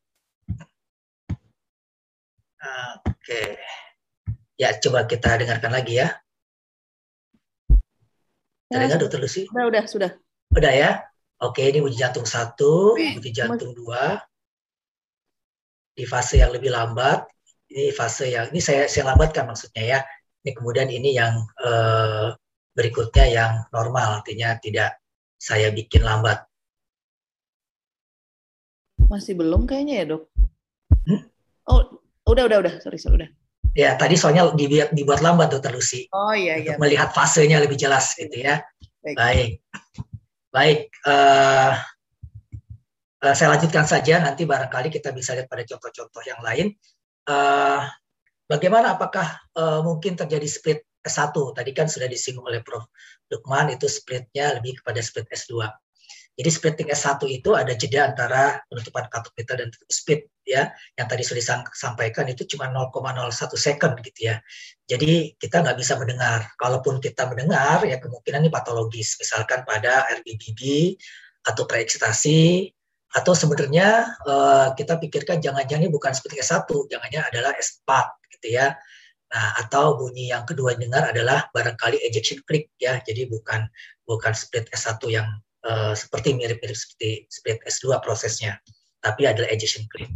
Oke. 3.05 3.41
Ya 4.57 4.73
coba 4.79 5.05
kita 5.05 5.37
dengarkan 5.37 5.71
lagi 5.71 6.01
ya. 6.01 6.17
Terdengar 8.65 8.97
dokter 8.97 9.19
Lucy? 9.21 9.45
Udah, 9.53 9.65
udah, 9.69 9.83
sudah. 9.85 10.11
Udah 10.57 10.73
ya? 10.73 10.91
Oke, 11.43 11.67
ini 11.67 11.83
uji 11.83 11.99
jantung 11.99 12.25
satu, 12.25 12.95
uji 12.95 13.29
jantung 13.35 13.75
dua. 13.75 14.23
Di 15.95 16.07
fase 16.07 16.39
yang 16.39 16.55
lebih 16.55 16.71
lambat, 16.71 17.27
ini 17.71 17.91
fase 17.91 18.31
yang 18.31 18.51
ini 18.51 18.63
saya 18.63 18.87
saya 18.87 19.13
lambatkan 19.13 19.47
maksudnya 19.47 19.83
ya. 19.83 19.99
Ini 20.43 20.51
kemudian 20.55 20.87
ini 20.87 21.15
yang 21.15 21.43
eh, 21.59 22.33
berikutnya 22.75 23.25
yang 23.27 23.53
normal, 23.71 24.23
artinya 24.23 24.55
tidak 24.59 24.99
saya 25.35 25.69
bikin 25.75 26.07
lambat. 26.07 26.43
Masih 29.11 29.37
belum 29.37 29.67
kayaknya 29.69 29.93
ya 30.01 30.05
dok. 30.15 30.23
Hmm? 31.05 31.21
Oh, 31.69 32.01
udah 32.25 32.43
udah 32.49 32.57
udah, 32.63 32.73
sorry 32.81 32.97
sorry 32.97 33.23
udah. 33.23 33.29
Ya, 33.75 33.99
tadi 33.99 34.15
soalnya 34.15 34.55
dibuat, 34.55 34.95
dibuat 34.95 35.19
lambat 35.19 35.51
Dokter 35.51 35.75
Lucy. 35.75 36.07
Oh 36.15 36.31
iya 36.31 36.55
iya. 36.55 36.79
melihat 36.79 37.11
fasenya 37.11 37.59
lebih 37.59 37.75
jelas 37.75 38.15
gitu 38.15 38.39
ya. 38.39 38.63
Baik. 39.03 39.15
Baik. 39.19 39.51
Baik 40.55 40.79
uh, 41.03 41.75
uh, 43.19 43.33
saya 43.35 43.57
lanjutkan 43.57 43.83
saja 43.83 44.23
nanti 44.23 44.47
barangkali 44.47 44.87
kita 44.87 45.11
bisa 45.11 45.35
lihat 45.35 45.51
pada 45.51 45.67
contoh-contoh 45.67 46.23
yang 46.23 46.39
lain. 46.39 46.71
Uh, 47.27 47.83
bagaimana 48.47 48.95
apakah 48.95 49.43
uh, 49.57 49.83
mungkin 49.83 50.15
terjadi 50.15 50.47
split 50.47 50.79
S1? 51.03 51.33
Tadi 51.33 51.71
kan 51.75 51.91
sudah 51.91 52.07
disinggung 52.07 52.47
oleh 52.47 52.63
Prof. 52.63 52.87
Lukman 53.27 53.73
itu 53.73 53.89
splitnya 53.89 54.55
lebih 54.55 54.79
kepada 54.79 55.03
split 55.03 55.27
S2. 55.27 55.67
Jadi 56.35 56.49
splitting 56.51 56.89
S1 56.91 57.23
itu 57.31 57.55
ada 57.55 57.71
jeda 57.71 58.11
antara 58.11 58.59
penutupan 58.67 59.07
katup 59.07 59.31
pita 59.31 59.55
dan 59.55 59.71
speed 59.87 60.27
ya. 60.43 60.67
Yang 60.99 61.07
tadi 61.07 61.23
sudah 61.23 61.39
disampaikan 61.71 62.27
itu 62.27 62.43
cuma 62.51 62.67
0,01 62.67 63.55
second 63.55 63.95
gitu 64.03 64.19
ya. 64.31 64.35
Jadi 64.83 65.39
kita 65.39 65.63
nggak 65.63 65.79
bisa 65.79 65.95
mendengar. 65.95 66.51
Kalaupun 66.59 66.99
kita 66.99 67.31
mendengar 67.31 67.87
ya 67.87 68.03
kemungkinan 68.03 68.43
ini 68.43 68.51
patologis. 68.51 69.15
Misalkan 69.15 69.63
pada 69.63 70.11
RBBB 70.19 70.95
atau 71.47 71.63
preeksitasi 71.63 72.67
atau 73.15 73.31
sebenarnya 73.31 74.11
uh, 74.27 74.67
kita 74.75 74.99
pikirkan 74.99 75.39
jangan-jangan 75.39 75.87
ini 75.87 75.91
bukan 75.93 76.11
splitting 76.11 76.43
S1, 76.43 76.67
jangannya 76.67 77.21
adalah 77.31 77.55
S4 77.55 77.87
gitu 78.35 78.59
ya. 78.59 78.75
Nah, 79.31 79.49
atau 79.59 79.95
bunyi 79.99 80.35
yang 80.35 80.43
kedua 80.43 80.75
dengar 80.75 81.09
adalah 81.11 81.47
barangkali 81.51 82.03
ejection 82.07 82.43
click 82.43 82.71
ya. 82.75 82.99
Jadi 83.03 83.27
bukan 83.31 83.65
bukan 84.05 84.31
split 84.37 84.69
S1 84.69 85.01
yang 85.09 85.27
uh, 85.65 85.93
seperti 85.97 86.37
mirip-mirip 86.37 86.77
seperti 86.77 87.25
split 87.27 87.59
S2 87.65 87.99
prosesnya, 87.99 88.61
tapi 89.01 89.25
adalah 89.25 89.49
ejection 89.49 89.83
clip. 89.89 90.09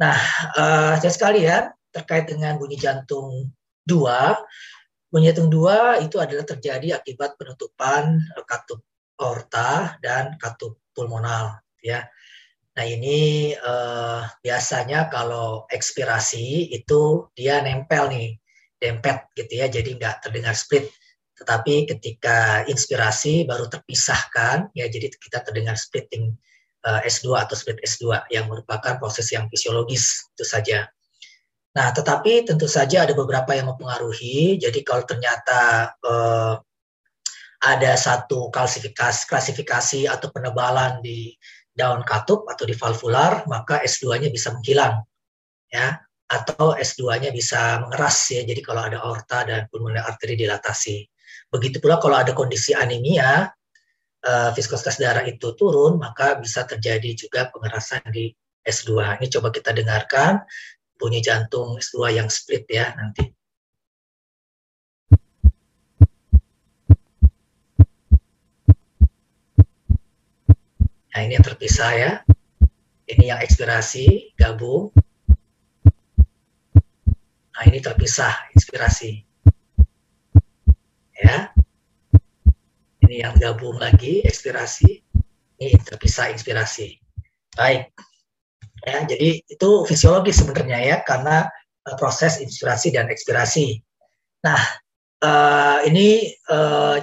Nah, 0.00 0.16
uh, 0.56 0.96
sekali 0.96 1.44
ya 1.44 1.68
terkait 1.92 2.26
dengan 2.26 2.56
bunyi 2.56 2.80
jantung 2.80 3.52
2, 3.84 5.12
bunyi 5.12 5.30
jantung 5.30 5.52
2 5.52 6.08
itu 6.08 6.16
adalah 6.16 6.44
terjadi 6.48 6.96
akibat 6.96 7.36
penutupan 7.36 8.18
katup 8.48 8.80
aorta 9.20 10.00
dan 10.00 10.40
katup 10.40 10.80
pulmonal, 10.96 11.60
ya. 11.84 12.08
Nah 12.70 12.86
ini 12.86 13.52
uh, 13.52 14.24
biasanya 14.40 15.12
kalau 15.12 15.68
ekspirasi 15.68 16.72
itu 16.72 17.28
dia 17.36 17.60
nempel 17.60 18.08
nih, 18.08 18.40
dempet 18.80 19.28
gitu 19.36 19.52
ya, 19.60 19.66
jadi 19.68 19.90
nggak 20.00 20.24
terdengar 20.24 20.56
split. 20.56 20.88
Tetapi 21.40 21.88
ketika 21.88 22.68
inspirasi 22.68 23.48
baru 23.48 23.66
terpisahkan, 23.72 24.68
ya 24.76 24.86
jadi 24.92 25.08
kita 25.08 25.40
terdengar 25.40 25.74
splitting 25.80 26.36
eh, 26.84 27.00
S2 27.08 27.32
atau 27.40 27.56
split 27.56 27.80
S2 27.80 28.28
yang 28.28 28.46
merupakan 28.52 29.00
proses 29.00 29.32
yang 29.32 29.48
fisiologis 29.48 30.28
itu 30.36 30.44
saja. 30.44 30.84
Nah, 31.70 31.94
tetapi 31.94 32.44
tentu 32.44 32.66
saja 32.66 33.06
ada 33.06 33.14
beberapa 33.14 33.54
yang 33.54 33.70
mempengaruhi. 33.70 34.58
Jadi 34.58 34.82
kalau 34.82 35.06
ternyata 35.06 35.94
uh, 36.02 36.58
ada 37.62 37.92
satu 37.94 38.50
klasifikasi, 38.50 39.30
klasifikasi 39.30 40.10
atau 40.10 40.34
penebalan 40.34 40.98
di 40.98 41.30
daun 41.70 42.02
katup 42.02 42.50
atau 42.50 42.66
di 42.66 42.74
valvular, 42.74 43.46
maka 43.46 43.78
S2-nya 43.86 44.34
bisa 44.34 44.50
menghilang. 44.50 44.98
Ya, 45.70 46.02
atau 46.26 46.74
S2-nya 46.74 47.30
bisa 47.30 47.78
mengeras 47.86 48.18
ya. 48.34 48.42
Jadi 48.42 48.58
kalau 48.66 48.90
ada 48.90 48.98
aorta 49.06 49.46
dan 49.46 49.70
pulmonary 49.70 50.02
arteri 50.02 50.34
dilatasi. 50.34 51.06
Begitu 51.50 51.82
pula 51.82 51.98
kalau 51.98 52.14
ada 52.14 52.30
kondisi 52.30 52.70
anemia, 52.78 53.50
uh, 54.22 54.50
viskositas 54.54 55.02
darah 55.02 55.26
itu 55.26 55.50
turun, 55.58 55.98
maka 55.98 56.38
bisa 56.38 56.62
terjadi 56.62 57.10
juga 57.18 57.50
pengerasan 57.50 58.06
di 58.14 58.30
S2. 58.62 59.18
Ini 59.18 59.26
coba 59.26 59.50
kita 59.50 59.74
dengarkan 59.74 60.46
bunyi 60.94 61.18
jantung 61.18 61.74
S2 61.82 62.22
yang 62.22 62.28
split 62.30 62.70
ya 62.70 62.94
nanti. 62.94 63.34
Nah 71.10 71.20
ini 71.26 71.34
yang 71.34 71.42
terpisah 71.42 71.92
ya. 71.98 72.12
Ini 73.10 73.34
yang 73.34 73.40
ekspirasi, 73.42 74.38
gabung. 74.38 74.94
Nah 77.50 77.62
ini 77.66 77.82
terpisah, 77.82 78.54
inspirasi 78.54 79.29
ya. 81.20 81.52
Ini 83.04 83.28
yang 83.28 83.34
gabung 83.36 83.76
lagi 83.76 84.24
ekspirasi 84.24 85.10
ini 85.60 85.76
terpisah 85.84 86.32
inspirasi. 86.32 86.96
Baik. 87.52 87.92
Ya 88.80 89.04
jadi 89.04 89.44
itu 89.44 89.70
fisiologis 89.84 90.40
sebenarnya 90.40 90.80
ya 90.80 90.96
karena 91.04 91.44
uh, 91.84 91.96
proses 92.00 92.40
inspirasi 92.40 92.96
dan 92.96 93.12
ekspirasi. 93.12 93.76
Nah, 94.40 94.60
uh, 95.20 95.84
ini 95.84 96.32
uh, 96.48 96.96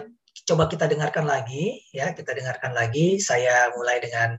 coba 0.49 0.65
kita 0.65 0.89
dengarkan 0.89 1.29
lagi 1.29 1.85
ya, 1.93 2.17
kita 2.17 2.33
dengarkan 2.33 2.73
lagi. 2.73 3.21
Saya 3.21 3.69
mulai 3.77 4.01
dengan 4.01 4.33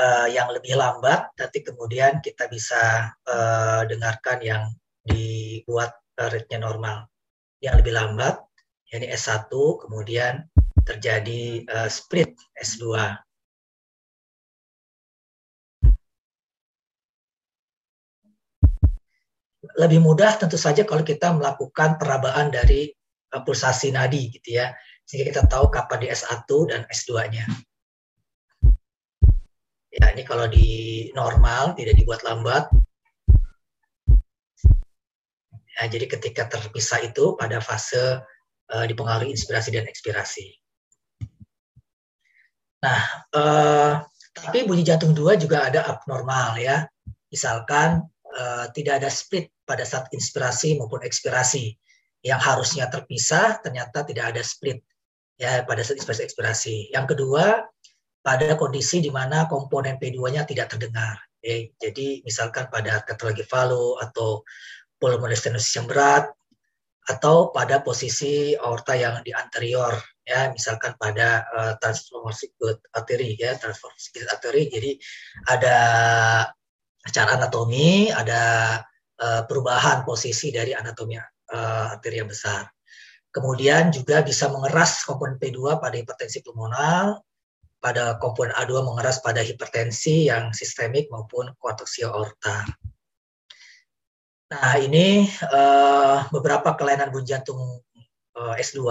uh, 0.00 0.26
yang 0.32 0.48
lebih 0.48 0.72
lambat, 0.80 1.28
nanti 1.36 1.60
kemudian 1.60 2.24
kita 2.24 2.48
bisa 2.48 3.12
uh, 3.28 3.84
dengarkan 3.84 4.40
yang 4.40 4.64
dibuat 5.04 5.92
uh, 6.16 6.32
rate-nya 6.32 6.64
normal. 6.64 7.04
Yang 7.60 7.84
lebih 7.84 7.92
lambat, 8.00 8.40
yakni 8.92 9.08
S1, 9.08 9.48
kemudian 9.80 10.44
terjadi 10.84 11.64
uh, 11.72 11.88
split 11.88 12.36
S2. 12.60 13.16
lebih 19.72 20.04
mudah 20.04 20.36
tentu 20.36 20.58
saja 20.60 20.84
kalau 20.84 21.00
kita 21.00 21.32
melakukan 21.32 21.96
perabaan 21.96 22.52
dari 22.52 22.92
uh, 23.32 23.40
pulsasi 23.40 23.94
nadi 23.94 24.28
gitu 24.28 24.60
ya 24.60 24.74
sehingga 25.06 25.32
kita 25.32 25.42
tahu 25.48 25.68
kapan 25.72 25.98
di 26.04 26.08
S1 26.08 26.48
dan 26.70 26.80
S2-nya. 26.88 27.44
Ya, 29.92 30.04
ini 30.08 30.24
kalau 30.24 30.48
di 30.48 30.68
normal 31.12 31.76
tidak 31.76 32.00
dibuat 32.00 32.24
lambat. 32.24 32.72
Ya, 35.76 35.84
jadi 35.84 36.08
ketika 36.08 36.48
terpisah 36.48 37.04
itu 37.04 37.36
pada 37.36 37.60
fase 37.60 38.24
uh, 38.72 38.84
dipengaruhi 38.88 39.30
inspirasi 39.32 39.70
dan 39.76 39.86
ekspirasi. 39.86 40.56
Nah, 42.82 43.00
uh, 43.36 43.92
tapi 44.34 44.66
bunyi 44.66 44.82
jantung 44.82 45.14
dua 45.14 45.38
juga 45.38 45.70
ada 45.70 45.86
abnormal 45.86 46.58
ya. 46.58 46.88
Misalkan 47.30 48.02
uh, 48.32 48.66
tidak 48.74 49.04
ada 49.04 49.10
split 49.12 49.52
pada 49.62 49.86
saat 49.86 50.10
inspirasi 50.10 50.80
maupun 50.80 51.04
ekspirasi 51.06 51.78
yang 52.22 52.38
harusnya 52.38 52.86
terpisah 52.90 53.58
ternyata 53.62 54.06
tidak 54.06 54.34
ada 54.34 54.42
split 54.42 54.82
ya 55.38 55.62
pada 55.62 55.86
saat 55.86 56.02
inspirasi 56.02 56.22
ekspirasi. 56.26 56.76
Yang 56.90 57.14
kedua 57.14 57.66
pada 58.22 58.54
kondisi 58.54 59.02
di 59.02 59.10
mana 59.10 59.46
komponen 59.50 59.98
P2-nya 59.98 60.46
tidak 60.46 60.74
terdengar. 60.74 61.18
Ya, 61.42 61.66
jadi 61.82 62.22
misalkan 62.22 62.70
pada 62.70 63.02
tetralogi 63.02 63.42
falo 63.42 63.98
atau 63.98 64.46
pulmonary 65.02 65.34
stenosis 65.34 65.74
yang 65.74 65.90
berat 65.90 66.30
atau 67.10 67.50
pada 67.50 67.82
posisi 67.82 68.54
aorta 68.54 68.94
yang 68.94 69.22
di 69.26 69.34
anterior 69.34 69.98
ya 70.22 70.54
misalkan 70.54 70.94
pada 70.94 71.42
uh, 71.50 71.74
transformasi 71.82 72.54
arteri 72.94 73.34
ya 73.34 73.58
transformasi 73.58 74.22
arteri 74.30 74.70
jadi 74.70 74.90
ada 75.50 75.76
secara 77.02 77.42
anatomi 77.42 78.14
ada 78.14 78.42
uh, 79.18 79.42
perubahan 79.46 80.06
posisi 80.06 80.54
dari 80.54 80.70
anatomi 80.74 81.18
uh, 81.18 81.94
arteri 81.94 82.22
yang 82.22 82.30
besar. 82.30 82.70
Kemudian 83.32 83.88
juga 83.88 84.20
bisa 84.20 84.52
mengeras 84.52 85.02
komponen 85.08 85.40
P2 85.40 85.80
pada 85.80 85.96
hipertensi 85.96 86.44
pulmonal, 86.44 87.16
pada 87.80 88.20
komponen 88.20 88.52
A2 88.52 88.84
mengeras 88.84 89.24
pada 89.24 89.40
hipertensi 89.40 90.28
yang 90.28 90.52
sistemik 90.52 91.08
maupun 91.08 91.48
koaksial 91.56 92.12
aorta. 92.12 92.68
Nah, 94.52 94.76
ini 94.76 95.24
uh, 95.48 96.28
beberapa 96.28 96.76
kelainan 96.76 97.08
bunyi 97.08 97.32
jantung 97.32 97.80
uh, 98.36 98.54
S2 98.60 98.84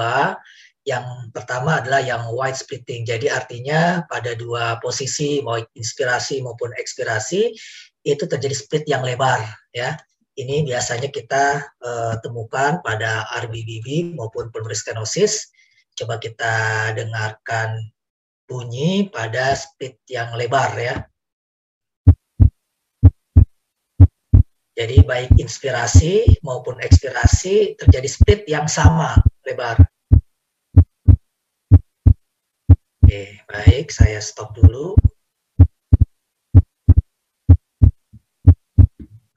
yang 0.89 1.29
pertama 1.29 1.77
adalah 1.77 2.01
yang 2.01 2.25
wide 2.33 2.57
splitting. 2.57 3.05
Jadi 3.05 3.29
artinya 3.29 4.01
pada 4.09 4.33
dua 4.33 4.81
posisi 4.81 5.37
mau 5.45 5.61
inspirasi 5.77 6.41
maupun 6.41 6.73
ekspirasi 6.73 7.53
itu 8.01 8.23
terjadi 8.25 8.55
split 8.57 8.89
yang 8.89 9.05
lebar 9.05 9.45
ya. 9.69 9.93
Ini 10.33 10.65
biasanya 10.65 11.13
kita 11.13 11.61
uh, 11.85 12.17
temukan 12.25 12.81
pada 12.81 13.29
RBBB 13.45 14.17
maupun 14.17 14.49
pulmonary 14.49 14.73
stenosis. 14.73 15.53
Coba 15.93 16.17
kita 16.17 16.89
dengarkan 16.97 17.93
bunyi 18.49 19.13
pada 19.13 19.53
split 19.53 20.01
yang 20.09 20.33
lebar 20.33 20.73
ya. 20.81 21.05
Jadi 24.81 25.05
baik 25.05 25.37
inspirasi 25.37 26.41
maupun 26.41 26.81
ekspirasi 26.81 27.77
terjadi 27.77 28.09
split 28.09 28.41
yang 28.49 28.65
sama 28.65 29.13
lebar. 29.45 29.77
Oke, 33.05 33.45
baik, 33.45 33.93
saya 33.93 34.17
stop 34.17 34.57
dulu. 34.57 34.97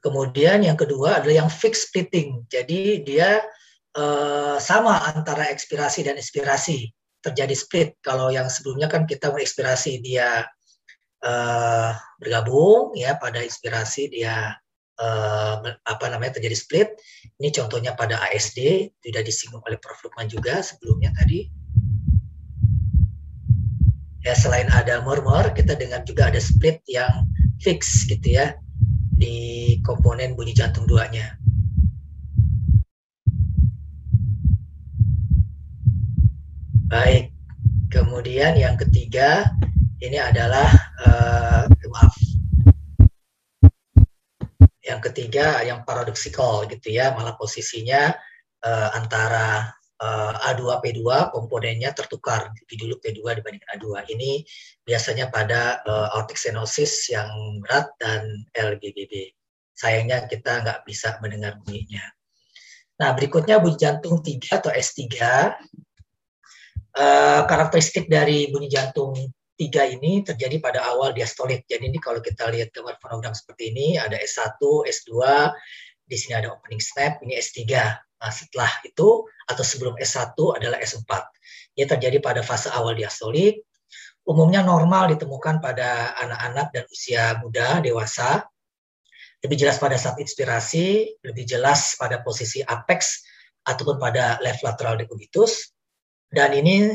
Kemudian 0.01 0.65
yang 0.65 0.81
kedua 0.81 1.21
adalah 1.21 1.45
yang 1.45 1.51
fixed 1.53 1.93
splitting. 1.93 2.49
Jadi 2.49 3.05
dia 3.05 3.45
uh, 4.01 4.57
sama 4.57 5.13
antara 5.13 5.45
ekspirasi 5.53 6.09
dan 6.09 6.17
inspirasi 6.17 6.89
terjadi 7.21 7.53
split. 7.53 7.89
Kalau 8.01 8.33
yang 8.33 8.49
sebelumnya 8.49 8.89
kan 8.89 9.05
kita 9.05 9.29
ekspirasi 9.29 10.01
dia 10.01 10.41
uh, 11.21 11.93
bergabung 12.17 12.97
ya 12.97 13.13
pada 13.21 13.45
inspirasi 13.45 14.09
dia 14.09 14.57
uh, 14.99 15.55
apa 15.65 16.05
namanya 16.11 16.39
terjadi 16.39 16.55
split. 16.57 16.89
Ini 17.39 17.51
contohnya 17.51 17.95
pada 17.95 18.19
ASD 18.31 18.91
tidak 19.03 19.23
disinggung 19.27 19.63
oleh 19.63 19.79
Prof 19.79 19.99
Lukman 20.03 20.27
juga 20.31 20.63
sebelumnya 20.63 21.11
tadi. 21.15 21.47
Ya 24.25 24.33
selain 24.33 24.65
ada 24.73 25.05
murmur, 25.05 25.53
kita 25.53 25.77
dengar 25.77 26.01
juga 26.01 26.33
ada 26.33 26.41
split 26.41 26.81
yang 26.89 27.29
fix 27.61 28.09
gitu 28.09 28.41
ya 28.41 28.57
di 29.15 29.77
komponen 29.85 30.33
bunyi 30.33 30.57
jantung 30.57 30.89
duanya. 30.89 31.37
Baik, 36.89 37.33
kemudian 37.89 38.57
yang 38.57 38.77
ketiga 38.77 39.45
ini 40.01 40.17
adalah 40.17 40.69
uh, 41.01 41.65
maaf. 41.89 42.24
Yang 44.85 44.99
ketiga 45.11 45.65
yang 45.65 45.81
paradoksikal 45.81 46.69
gitu 46.69 46.93
ya, 46.93 47.17
malah 47.17 47.33
posisinya 47.33 48.13
uh, 48.61 48.89
antara 48.93 49.73
uh, 49.97 50.33
A2 50.53 50.61
P2 50.81 51.33
komponennya 51.33 51.91
tertukar. 51.97 52.53
Lebih 52.53 52.77
dulu 52.85 52.93
P2 53.01 53.41
dibandingkan 53.41 53.81
A2 53.81 54.13
ini 54.13 54.45
biasanya 54.85 55.33
pada 55.33 55.81
uh, 55.83 56.13
aortic 56.13 56.37
stenosis 56.37 57.09
yang 57.09 57.29
berat 57.65 57.89
dan 57.97 58.45
LBBB 58.53 59.33
sayangnya 59.75 60.23
kita 60.25 60.63
nggak 60.63 60.87
bisa 60.87 61.19
mendengar 61.19 61.59
bunyinya. 61.59 62.05
Nah 62.95 63.11
berikutnya 63.11 63.59
bunyi 63.59 63.75
jantung 63.75 64.23
3 64.23 64.63
atau 64.63 64.71
S3 64.71 65.03
uh, 66.95 67.41
karakteristik 67.43 68.07
dari 68.07 68.47
bunyi 68.47 68.71
jantung 68.71 69.11
tiga 69.55 69.87
ini 69.87 70.21
terjadi 70.21 70.59
pada 70.59 70.83
awal 70.83 71.15
diastolik. 71.15 71.63
Jadi 71.67 71.87
ini 71.87 71.99
kalau 71.99 72.19
kita 72.19 72.51
lihat 72.51 72.75
gambar 72.75 72.99
fonogram 72.99 73.31
seperti 73.31 73.71
ini, 73.71 73.95
ada 73.95 74.19
S1, 74.19 74.59
S2, 74.61 75.11
di 76.05 76.15
sini 76.19 76.37
ada 76.37 76.53
opening 76.53 76.83
snap, 76.83 77.23
ini 77.23 77.39
S3. 77.39 77.63
Nah, 78.15 78.31
setelah 78.31 78.71
itu 78.85 79.25
atau 79.47 79.63
sebelum 79.63 79.95
S1 79.97 80.35
adalah 80.35 80.77
S4. 80.79 81.11
Ini 81.75 81.85
terjadi 81.87 82.17
pada 82.23 82.41
fase 82.45 82.71
awal 82.71 82.95
diastolik. 82.95 83.63
Umumnya 84.25 84.65
normal 84.65 85.13
ditemukan 85.13 85.61
pada 85.61 86.17
anak-anak 86.17 86.73
dan 86.73 86.83
usia 86.89 87.37
muda, 87.39 87.79
dewasa. 87.79 88.43
Lebih 89.45 89.61
jelas 89.61 89.77
pada 89.77 89.93
saat 90.01 90.17
inspirasi, 90.17 91.19
lebih 91.21 91.45
jelas 91.45 91.93
pada 92.01 92.25
posisi 92.25 92.65
apex 92.65 93.21
ataupun 93.61 94.01
pada 94.01 94.41
left 94.41 94.65
lateral 94.65 94.97
decubitus. 94.97 95.69
Dan 96.25 96.57
ini 96.57 96.89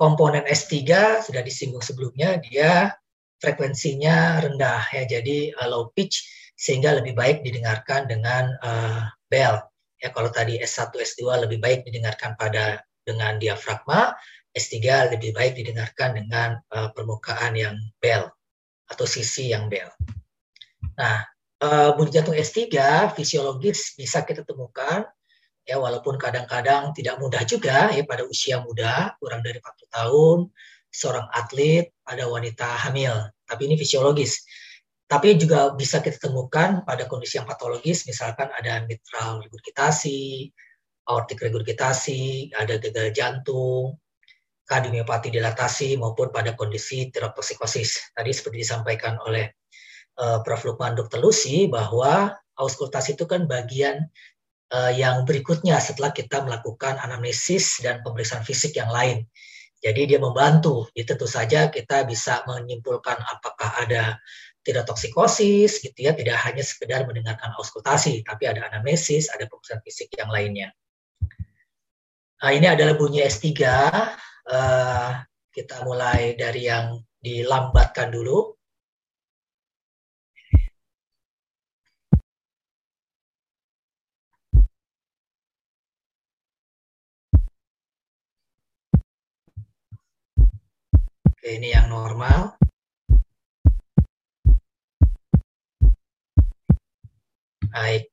komponen 0.00 0.48
S3 0.48 0.80
sudah 1.20 1.44
disinggung 1.44 1.84
sebelumnya, 1.84 2.40
dia 2.40 2.96
frekuensinya 3.44 4.40
rendah 4.40 4.88
ya, 4.96 5.04
jadi 5.04 5.52
low 5.68 5.92
pitch 5.92 6.24
sehingga 6.56 6.96
lebih 6.96 7.12
baik 7.12 7.44
didengarkan 7.44 8.08
dengan 8.08 8.56
uh, 8.64 9.04
bell 9.28 9.70
Ya 10.00 10.08
kalau 10.16 10.32
tadi 10.32 10.56
S1, 10.56 10.96
S2 10.96 11.28
lebih 11.44 11.60
baik 11.60 11.84
didengarkan 11.84 12.32
pada 12.40 12.80
dengan 13.04 13.36
diafragma, 13.36 14.16
S3 14.56 14.80
lebih 15.12 15.36
baik 15.36 15.60
didengarkan 15.60 16.16
dengan 16.16 16.56
uh, 16.72 16.88
permukaan 16.96 17.52
yang 17.52 17.76
bell 18.00 18.32
atau 18.88 19.04
sisi 19.04 19.52
yang 19.52 19.68
bell. 19.68 19.92
Nah, 20.96 21.22
uh, 21.60 21.92
bunyi 21.94 22.16
jantung 22.16 22.34
S3 22.34 22.72
fisiologis 23.12 23.94
bisa 23.94 24.24
kita 24.24 24.42
temukan 24.42 25.04
ya 25.70 25.78
walaupun 25.78 26.18
kadang-kadang 26.18 26.90
tidak 26.90 27.22
mudah 27.22 27.46
juga 27.46 27.94
ya 27.94 28.02
pada 28.02 28.26
usia 28.26 28.58
muda 28.58 29.14
kurang 29.22 29.46
dari 29.46 29.62
40 29.62 29.96
tahun 29.96 30.38
seorang 30.90 31.30
atlet 31.30 31.94
pada 32.02 32.26
wanita 32.26 32.66
hamil 32.90 33.30
tapi 33.46 33.70
ini 33.70 33.78
fisiologis 33.78 34.42
tapi 35.10 35.34
juga 35.34 35.74
bisa 35.74 35.98
kita 35.98 36.30
temukan 36.30 36.86
pada 36.86 37.10
kondisi 37.10 37.34
yang 37.34 37.42
patologis, 37.42 38.06
misalkan 38.06 38.46
ada 38.54 38.86
mitral 38.86 39.42
regurgitasi, 39.42 40.46
aortic 41.10 41.42
regurgitasi, 41.42 42.54
ada 42.54 42.78
gagal 42.78 43.10
jantung, 43.10 43.98
kardiomiopati 44.70 45.34
dilatasi, 45.34 45.98
maupun 45.98 46.30
pada 46.30 46.54
kondisi 46.54 47.10
teroptoksikosis. 47.10 48.14
Tadi 48.14 48.30
seperti 48.30 48.62
disampaikan 48.62 49.18
oleh 49.26 49.50
uh, 50.22 50.46
Prof. 50.46 50.62
Lukman 50.62 50.94
Dr. 50.94 51.18
Lucy, 51.18 51.66
bahwa 51.66 52.30
auskultasi 52.54 53.18
itu 53.18 53.26
kan 53.26 53.50
bagian 53.50 54.06
uh, 54.72 54.92
yang 54.94 55.26
berikutnya 55.26 55.78
setelah 55.82 56.14
kita 56.14 56.42
melakukan 56.42 56.98
anamnesis 57.02 57.82
dan 57.82 58.00
pemeriksaan 58.06 58.46
fisik 58.46 58.78
yang 58.78 58.90
lain. 58.90 59.26
Jadi 59.80 60.12
dia 60.14 60.20
membantu. 60.20 60.88
Jadi 60.92 61.16
tentu 61.16 61.24
saja 61.24 61.72
kita 61.72 62.04
bisa 62.04 62.44
menyimpulkan 62.44 63.16
apakah 63.16 63.80
ada 63.80 64.20
tidak 64.60 64.84
toksikosis 64.84 65.80
gitu 65.80 65.98
ya, 66.04 66.12
tidak 66.12 66.36
hanya 66.44 66.60
sekedar 66.60 67.08
mendengarkan 67.08 67.56
auskultasi, 67.56 68.20
tapi 68.28 68.44
ada 68.44 68.68
anamnesis, 68.68 69.32
ada 69.32 69.48
pemeriksaan 69.48 69.80
fisik 69.80 70.12
yang 70.20 70.28
lainnya. 70.28 70.68
Nah, 72.40 72.52
ini 72.52 72.68
adalah 72.68 72.96
bunyi 72.96 73.24
S3. 73.24 73.48
Uh, 73.48 73.64
eh, 74.52 75.10
kita 75.52 75.84
mulai 75.84 76.36
dari 76.36 76.68
yang 76.68 77.00
dilambatkan 77.20 78.12
dulu. 78.12 78.59
Oke, 91.40 91.56
ini 91.56 91.72
yang 91.72 91.88
normal. 91.88 92.52
Baik. 97.72 98.12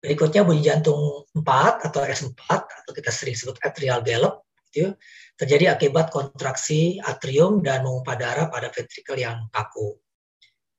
Berikutnya 0.00 0.48
bunyi 0.48 0.64
jantung 0.64 1.28
4 1.36 1.92
atau 1.92 2.08
S4 2.08 2.40
atau 2.40 2.92
kita 2.96 3.12
sering 3.12 3.36
sebut 3.36 3.60
atrial 3.60 4.00
gallop 4.00 4.48
gitu, 4.72 4.96
terjadi 5.36 5.76
akibat 5.76 6.08
kontraksi 6.08 7.04
atrium 7.04 7.60
dan 7.60 7.84
mengumpah 7.84 8.16
darah 8.16 8.48
pada 8.48 8.72
ventrikel 8.72 9.20
yang 9.20 9.44
kaku. 9.52 9.92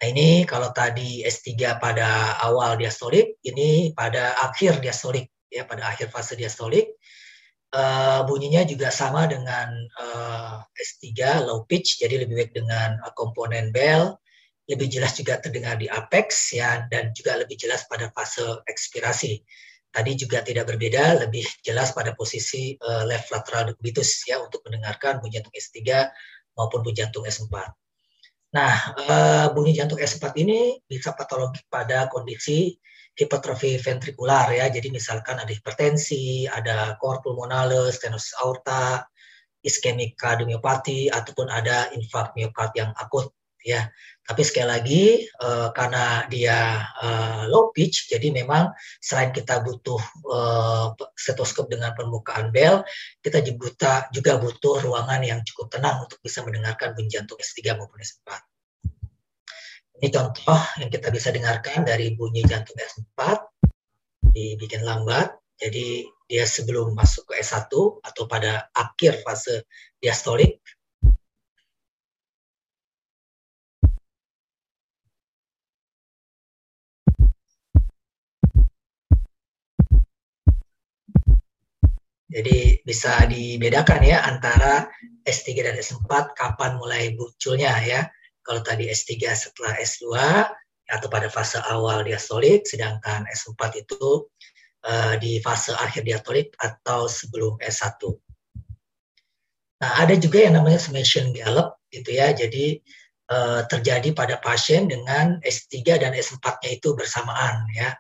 Nah 0.02 0.08
ini 0.10 0.42
kalau 0.50 0.74
tadi 0.74 1.22
S3 1.22 1.78
pada 1.78 2.42
awal 2.42 2.82
diastolik, 2.82 3.38
ini 3.46 3.94
pada 3.94 4.34
akhir 4.42 4.82
diastolik 4.82 5.30
ya 5.54 5.70
pada 5.70 5.86
akhir 5.94 6.10
fase 6.10 6.34
diastolik 6.34 6.98
uh, 7.78 8.20
bunyinya 8.26 8.66
juga 8.66 8.90
sama 8.90 9.30
dengan 9.30 9.70
uh, 10.02 10.66
S3 10.74 11.46
low 11.46 11.64
pitch, 11.70 12.02
jadi 12.02 12.26
lebih 12.26 12.36
baik 12.42 12.54
dengan 12.58 12.98
uh, 13.06 13.14
komponen 13.14 13.70
bell, 13.70 14.18
lebih 14.68 14.90
jelas 14.90 15.16
juga 15.16 15.38
terdengar 15.40 15.78
di 15.80 15.88
apex 15.88 16.58
ya 16.58 16.90
dan 16.90 17.14
juga 17.14 17.38
lebih 17.38 17.56
jelas 17.56 17.86
pada 17.86 18.10
fase 18.12 18.66
ekspirasi. 18.66 19.40
Tadi 19.88 20.12
juga 20.20 20.44
tidak 20.44 20.68
berbeda, 20.68 21.24
lebih 21.24 21.48
jelas 21.64 21.96
pada 21.96 22.12
posisi 22.18 22.76
uh, 22.82 23.08
left 23.08 23.32
lateral 23.32 23.72
decubitus 23.72 24.26
ya 24.28 24.42
untuk 24.44 24.60
mendengarkan 24.68 25.24
bunyi 25.24 25.40
jantung 25.40 25.56
S3 25.56 25.80
maupun 26.60 26.84
bunyi 26.84 27.06
jantung 27.06 27.24
S4. 27.24 27.56
Nah, 28.48 28.74
uh, 29.00 29.46
bunyi 29.56 29.78
jantung 29.78 30.02
S4 30.02 30.34
ini 30.44 30.82
bisa 30.84 31.16
patologik 31.16 31.64
pada 31.72 32.12
kondisi 32.12 32.76
hipertrofi 33.18 33.82
ventrikular 33.82 34.54
ya. 34.54 34.70
Jadi 34.70 34.94
misalkan 34.94 35.42
ada 35.42 35.50
hipertensi, 35.50 36.46
ada 36.46 36.96
cor 37.02 37.20
pulmonale, 37.26 37.90
stenosis 37.90 38.38
aorta, 38.38 39.02
iskemik 39.66 40.14
kardiomiopati 40.16 41.10
ataupun 41.10 41.50
ada 41.50 41.90
infark 41.98 42.38
miokard 42.38 42.72
yang 42.78 42.94
akut 42.96 43.34
ya. 43.66 43.90
Tapi 44.28 44.42
sekali 44.44 44.68
lagi 44.68 45.04
uh, 45.40 45.72
karena 45.72 46.28
dia 46.28 46.84
uh, 47.00 47.48
low 47.48 47.72
pitch, 47.72 48.12
jadi 48.12 48.32
memang 48.32 48.72
selain 49.00 49.32
kita 49.32 49.64
butuh 49.64 50.00
uh, 50.30 50.92
stetoskop 51.16 51.72
dengan 51.72 51.96
permukaan 51.96 52.52
bel, 52.52 52.84
kita 53.24 53.40
juga 53.44 54.08
juga 54.12 54.40
butuh 54.40 54.84
ruangan 54.84 55.24
yang 55.24 55.40
cukup 55.48 55.74
tenang 55.74 56.04
untuk 56.04 56.20
bisa 56.24 56.44
mendengarkan 56.44 56.96
bunyi 56.96 57.12
jantung 57.12 57.40
S3 57.40 57.76
maupun 57.80 58.00
S4. 58.04 58.57
Ini 59.98 60.14
contoh 60.14 60.62
yang 60.78 60.94
kita 60.94 61.10
bisa 61.10 61.34
dengarkan 61.34 61.82
dari 61.82 62.14
bunyi 62.14 62.46
jantung 62.46 62.78
S4 62.78 63.18
dibikin 64.30 64.86
lambat. 64.86 65.34
Jadi 65.58 66.06
dia 66.30 66.46
sebelum 66.46 66.94
masuk 66.94 67.34
ke 67.34 67.42
S1 67.42 67.74
atau 68.06 68.24
pada 68.30 68.70
akhir 68.78 69.26
fase 69.26 69.66
diastolik. 69.98 70.62
Jadi 82.28 82.86
bisa 82.86 83.26
dibedakan 83.26 84.06
ya 84.06 84.22
antara 84.30 84.86
S3 85.26 85.58
dan 85.66 85.74
S4 85.82 86.38
kapan 86.38 86.78
mulai 86.78 87.18
munculnya 87.18 87.74
ya. 87.82 88.06
Kalau 88.48 88.64
tadi 88.64 88.88
S3 88.88 89.12
setelah 89.36 89.76
S2 89.76 90.08
atau 90.88 91.08
pada 91.12 91.28
fase 91.28 91.60
awal 91.68 92.08
diastolik, 92.08 92.64
sedangkan 92.64 93.28
S4 93.28 93.84
itu 93.84 94.24
uh, 94.88 95.20
di 95.20 95.44
fase 95.44 95.76
akhir 95.76 96.08
diastolik 96.08 96.56
atau 96.64 97.12
sebelum 97.12 97.60
S1. 97.60 98.00
Nah, 99.84 99.92
ada 100.00 100.16
juga 100.16 100.48
yang 100.48 100.56
namanya 100.56 100.80
summation 100.80 101.36
gallop 101.36 101.76
gitu 101.92 102.16
ya. 102.16 102.32
Jadi 102.32 102.80
uh, 103.30 103.68
terjadi 103.68 104.16
pada 104.16 104.40
pasien 104.40 104.88
dengan 104.88 105.44
S3 105.44 106.00
dan 106.02 106.16
S4-nya 106.16 106.80
itu 106.80 106.96
bersamaan 106.96 107.68
ya. 107.76 107.92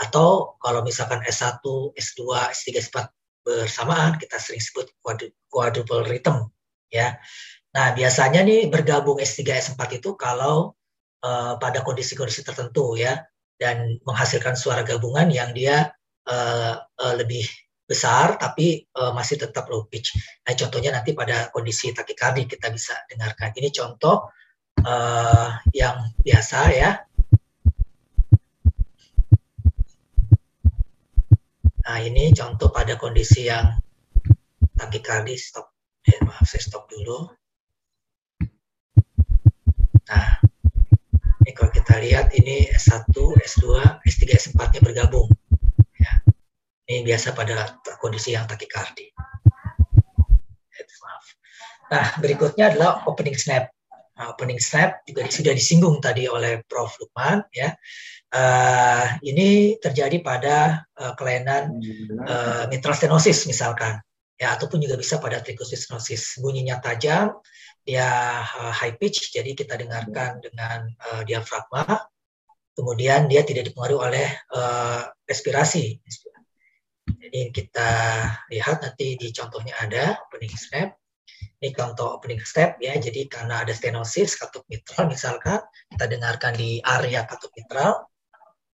Atau 0.00 0.56
kalau 0.64 0.80
misalkan 0.82 1.20
S1, 1.28 1.60
S2, 1.94 2.20
S3, 2.48 2.80
S4 2.80 2.96
bersamaan 3.44 4.16
kita 4.18 4.38
sering 4.38 4.62
sebut 4.62 4.88
quadruple 5.52 6.06
rhythm 6.08 6.48
ya. 6.90 7.18
Nah, 7.72 7.96
biasanya 7.96 8.44
nih 8.44 8.68
bergabung 8.68 9.16
S3 9.16 9.48
S4 9.72 9.80
itu 9.96 10.12
kalau 10.12 10.76
uh, 11.24 11.56
pada 11.56 11.80
kondisi-kondisi 11.80 12.44
tertentu 12.44 13.00
ya 13.00 13.24
dan 13.56 13.96
menghasilkan 14.04 14.52
suara 14.60 14.84
gabungan 14.84 15.32
yang 15.32 15.56
dia 15.56 15.88
uh, 16.28 16.74
uh, 16.76 17.14
lebih 17.16 17.48
besar 17.88 18.36
tapi 18.36 18.84
uh, 18.92 19.16
masih 19.16 19.40
tetap 19.40 19.72
low 19.72 19.88
pitch. 19.88 20.12
Nah, 20.44 20.52
contohnya 20.52 20.92
nanti 20.92 21.16
pada 21.16 21.48
kondisi 21.48 21.96
takikardi 21.96 22.44
kita 22.44 22.68
bisa 22.68 22.92
dengarkan. 23.08 23.56
Ini 23.56 23.68
contoh 23.72 24.28
uh, 24.84 25.48
yang 25.72 26.12
biasa 26.20 26.58
ya. 26.76 26.90
Nah, 31.82 31.98
ini 31.98 32.30
contoh 32.36 32.68
pada 32.68 33.00
kondisi 33.00 33.48
yang 33.48 33.80
takikardi 34.76 35.40
stop. 35.40 35.72
Eh, 36.04 36.20
maaf, 36.20 36.44
saya 36.44 36.62
stop 36.62 36.86
dulu. 36.92 37.41
Nah, 40.12 40.28
ini 41.40 41.50
kalau 41.56 41.72
kita 41.72 41.96
lihat 42.04 42.36
ini 42.36 42.68
S1, 42.68 43.08
S2, 43.16 43.64
S3, 44.04 44.22
S4-nya 44.28 44.84
bergabung. 44.84 45.32
Ya. 45.96 46.12
Ini 46.92 47.00
biasa 47.08 47.32
pada 47.32 47.80
kondisi 47.96 48.36
yang 48.36 48.44
takikardi. 48.44 49.08
Nah, 51.92 52.06
berikutnya 52.20 52.72
adalah 52.72 53.04
opening 53.08 53.36
snap. 53.36 53.72
Nah, 54.16 54.36
opening 54.36 54.60
snap 54.60 55.00
juga 55.08 55.24
sudah 55.28 55.56
disinggung 55.56 56.00
tadi 56.04 56.28
oleh 56.28 56.60
Prof. 56.68 56.92
Lukman. 57.00 57.44
Ya, 57.52 57.72
uh, 58.32 59.04
ini 59.24 59.76
terjadi 59.76 60.20
pada 60.24 60.84
uh, 60.96 61.12
kelainan 61.16 61.80
uh, 62.24 62.64
mitral 62.72 62.96
stenosis 62.96 63.44
misalkan, 63.44 64.00
ya 64.42 64.58
ataupun 64.58 64.82
juga 64.82 64.98
bisa 64.98 65.22
pada 65.22 65.38
tricuspid 65.38 65.78
stenosis. 65.78 66.42
Bunyinya 66.42 66.82
tajam, 66.82 67.38
dia 67.86 68.42
uh, 68.42 68.74
high 68.74 68.98
pitch, 68.98 69.30
jadi 69.30 69.54
kita 69.54 69.78
dengarkan 69.78 70.42
dengan 70.42 70.90
uh, 71.14 71.22
diafragma. 71.22 71.86
Kemudian 72.74 73.30
dia 73.30 73.46
tidak 73.46 73.70
dipengaruhi 73.70 74.00
oleh 74.02 74.28
uh, 74.50 75.06
respirasi. 75.30 76.02
Jadi 77.06 77.54
kita 77.54 77.90
lihat 78.50 78.82
nanti 78.82 79.14
di 79.14 79.30
contohnya 79.30 79.78
ada 79.78 80.18
opening 80.26 80.56
step. 80.58 80.98
Ini 81.62 81.70
contoh 81.78 82.18
opening 82.18 82.42
step 82.42 82.82
ya. 82.82 82.98
Jadi 82.98 83.30
karena 83.30 83.62
ada 83.62 83.70
stenosis 83.70 84.34
katup 84.34 84.66
mitral 84.66 85.06
misalkan 85.06 85.62
kita 85.94 86.10
dengarkan 86.10 86.58
di 86.58 86.82
area 86.82 87.22
katup 87.28 87.54
mitral 87.54 88.10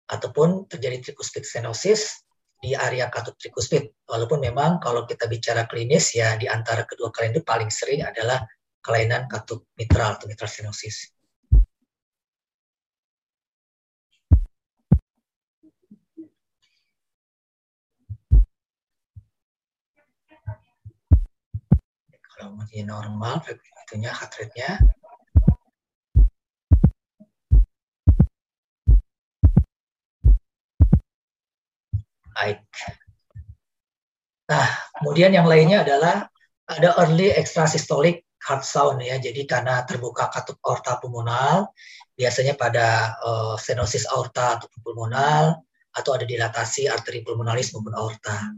ataupun 0.09 0.64
terjadi 0.72 1.11
tricuspid 1.12 1.44
stenosis 1.44 2.24
di 2.58 2.74
area 2.74 3.06
katup 3.06 3.38
tricuspid. 3.38 4.04
Walaupun 4.04 4.42
memang 4.42 4.82
kalau 4.82 5.06
kita 5.06 5.30
bicara 5.30 5.64
klinis 5.70 6.10
ya 6.14 6.34
di 6.34 6.50
antara 6.50 6.82
kedua 6.82 7.14
kalian 7.14 7.38
itu 7.38 7.42
paling 7.46 7.70
sering 7.70 8.02
adalah 8.02 8.42
kelainan 8.82 9.30
katup 9.30 9.70
mitral 9.78 10.18
atau 10.18 10.26
mitral 10.26 10.50
stenosis. 10.50 11.14
Kalau 22.38 22.54
masih 22.54 22.86
normal, 22.86 23.42
itunya 23.82 24.14
heart 24.14 24.30
rate-nya. 24.38 24.78
Baik. 32.38 32.62
Nah, 34.46 34.66
kemudian 34.94 35.35
yang 35.35 35.51
lainnya 35.51 35.83
adalah 35.83 36.31
ada 36.70 36.94
early 37.03 37.35
extrasystolic 37.35 38.22
heart 38.46 38.62
sound 38.62 39.03
ya. 39.03 39.18
Jadi 39.18 39.42
karena 39.42 39.83
terbuka 39.83 40.31
katup 40.31 40.62
aorta 40.62 41.03
pulmonal, 41.03 41.74
biasanya 42.14 42.55
pada 42.55 43.18
uh, 43.18 43.55
stenosis 43.59 44.07
aorta 44.07 44.62
atau 44.62 44.70
pulmonal 44.87 45.59
atau 45.90 46.14
ada 46.14 46.22
dilatasi 46.22 46.87
arteri 46.87 47.27
pulmonalis 47.27 47.74
maupun 47.74 47.98
aorta. 47.98 48.55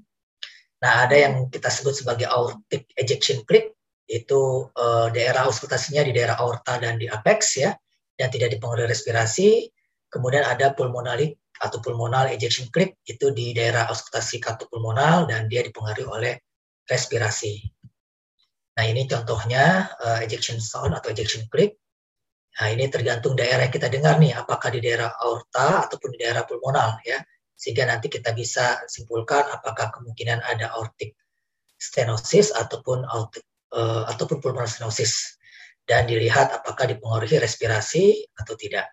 Nah, 0.85 0.93
ada 1.09 1.17
yang 1.17 1.49
kita 1.49 1.73
sebut 1.73 1.97
sebagai 1.97 2.29
aortic 2.29 2.85
ejection 3.01 3.41
click, 3.49 3.73
itu 4.05 4.69
uh, 4.77 5.09
daerah 5.09 5.49
auskultasinya 5.49 6.05
di 6.05 6.13
daerah 6.13 6.37
aorta 6.37 6.77
dan 6.77 7.01
di 7.01 7.09
apex 7.09 7.57
ya, 7.57 7.73
dan 8.21 8.29
tidak 8.29 8.53
dipengaruhi 8.53 8.93
respirasi. 8.93 9.73
Kemudian 10.13 10.45
ada 10.45 10.77
pulmonalik 10.77 11.40
atau 11.61 11.79
pulmonal 11.85 12.33
ejection 12.33 12.73
click 12.73 12.97
itu 13.05 13.29
di 13.37 13.53
daerah 13.53 13.85
auskultasi 13.93 14.41
katup 14.41 14.73
pulmonal 14.73 15.29
dan 15.29 15.45
dia 15.47 15.61
dipengaruhi 15.61 16.09
oleh 16.09 16.35
respirasi. 16.89 17.61
Nah, 18.81 18.85
ini 18.89 19.05
contohnya 19.05 19.93
uh, 20.01 20.19
ejection 20.25 20.57
sound 20.57 20.97
atau 20.97 21.13
ejection 21.13 21.45
click. 21.53 21.77
Nah, 22.57 22.73
ini 22.73 22.89
tergantung 22.89 23.37
daerah 23.37 23.69
yang 23.69 23.75
kita 23.77 23.93
dengar 23.93 24.17
nih, 24.17 24.33
apakah 24.33 24.73
di 24.73 24.81
daerah 24.81 25.13
aorta 25.21 25.85
ataupun 25.85 26.17
di 26.17 26.19
daerah 26.25 26.49
pulmonal 26.49 26.97
ya. 27.05 27.21
Sehingga 27.61 27.85
nanti 27.85 28.09
kita 28.09 28.33
bisa 28.33 28.81
simpulkan 28.89 29.45
apakah 29.53 29.93
kemungkinan 29.93 30.41
ada 30.41 30.73
aortic 30.73 31.13
stenosis 31.77 32.57
ataupun 32.57 33.05
aortic, 33.05 33.45
uh, 33.77 34.09
ataupun 34.09 34.41
pulmonal 34.41 34.65
stenosis 34.65 35.37
dan 35.85 36.09
dilihat 36.09 36.55
apakah 36.57 36.89
dipengaruhi 36.89 37.37
respirasi 37.37 38.25
atau 38.39 38.57
tidak. 38.57 38.89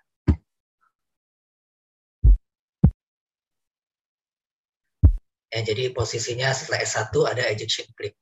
Ya, 5.47 5.59
jadi 5.63 5.95
posisinya 5.95 6.51
setelah 6.51 6.83
S1 6.83 7.13
ada 7.31 7.43
ejection 7.47 7.87
click. 7.95 8.15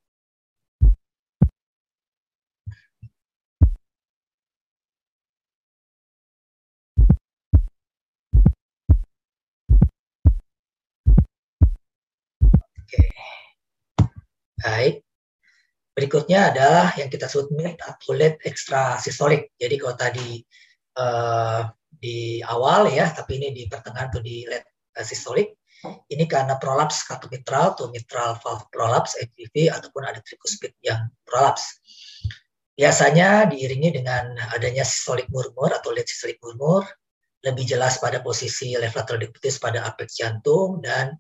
Baik. 14.65 15.05
Berikutnya 15.95 16.51
adalah 16.51 16.91
yang 16.99 17.07
kita 17.07 17.25
sebut 17.31 17.53
mid 17.55 17.77
late 18.17 18.39
extra 18.43 18.97
sistolik. 18.99 19.53
Jadi 19.55 19.75
kalau 19.79 19.95
tadi 19.95 20.43
uh, 20.99 21.69
di 21.89 22.41
awal 22.43 22.91
ya, 22.91 23.09
tapi 23.13 23.39
ini 23.39 23.49
di 23.55 23.63
pertengahan 23.71 24.11
atau 24.11 24.21
di 24.21 24.43
late 24.43 24.69
uh, 24.97 25.05
sistolik, 25.05 25.55
ini 26.11 26.25
karena 26.29 26.55
prolaps 26.61 27.03
katup 27.05 27.33
mitral 27.33 27.73
atau 27.73 27.89
mitral 27.89 28.37
valve 28.41 28.65
prolaps 28.69 29.17
HPV 29.17 29.73
ataupun 29.73 30.05
ada 30.05 30.21
tricuspid 30.21 30.75
yang 30.85 31.09
prolaps. 31.25 31.81
Biasanya 32.75 33.47
diiringi 33.47 33.95
dengan 33.95 34.35
adanya 34.51 34.83
systolic 34.83 35.31
murmur 35.31 35.71
atau 35.71 35.95
late 35.95 36.11
systolic 36.11 36.37
murmur, 36.43 36.83
lebih 37.45 37.63
jelas 37.63 38.01
pada 38.01 38.19
posisi 38.19 38.75
left 38.75 38.97
lateral 38.99 39.31
pada 39.61 39.79
apex 39.87 40.19
jantung 40.19 40.83
dan 40.83 41.15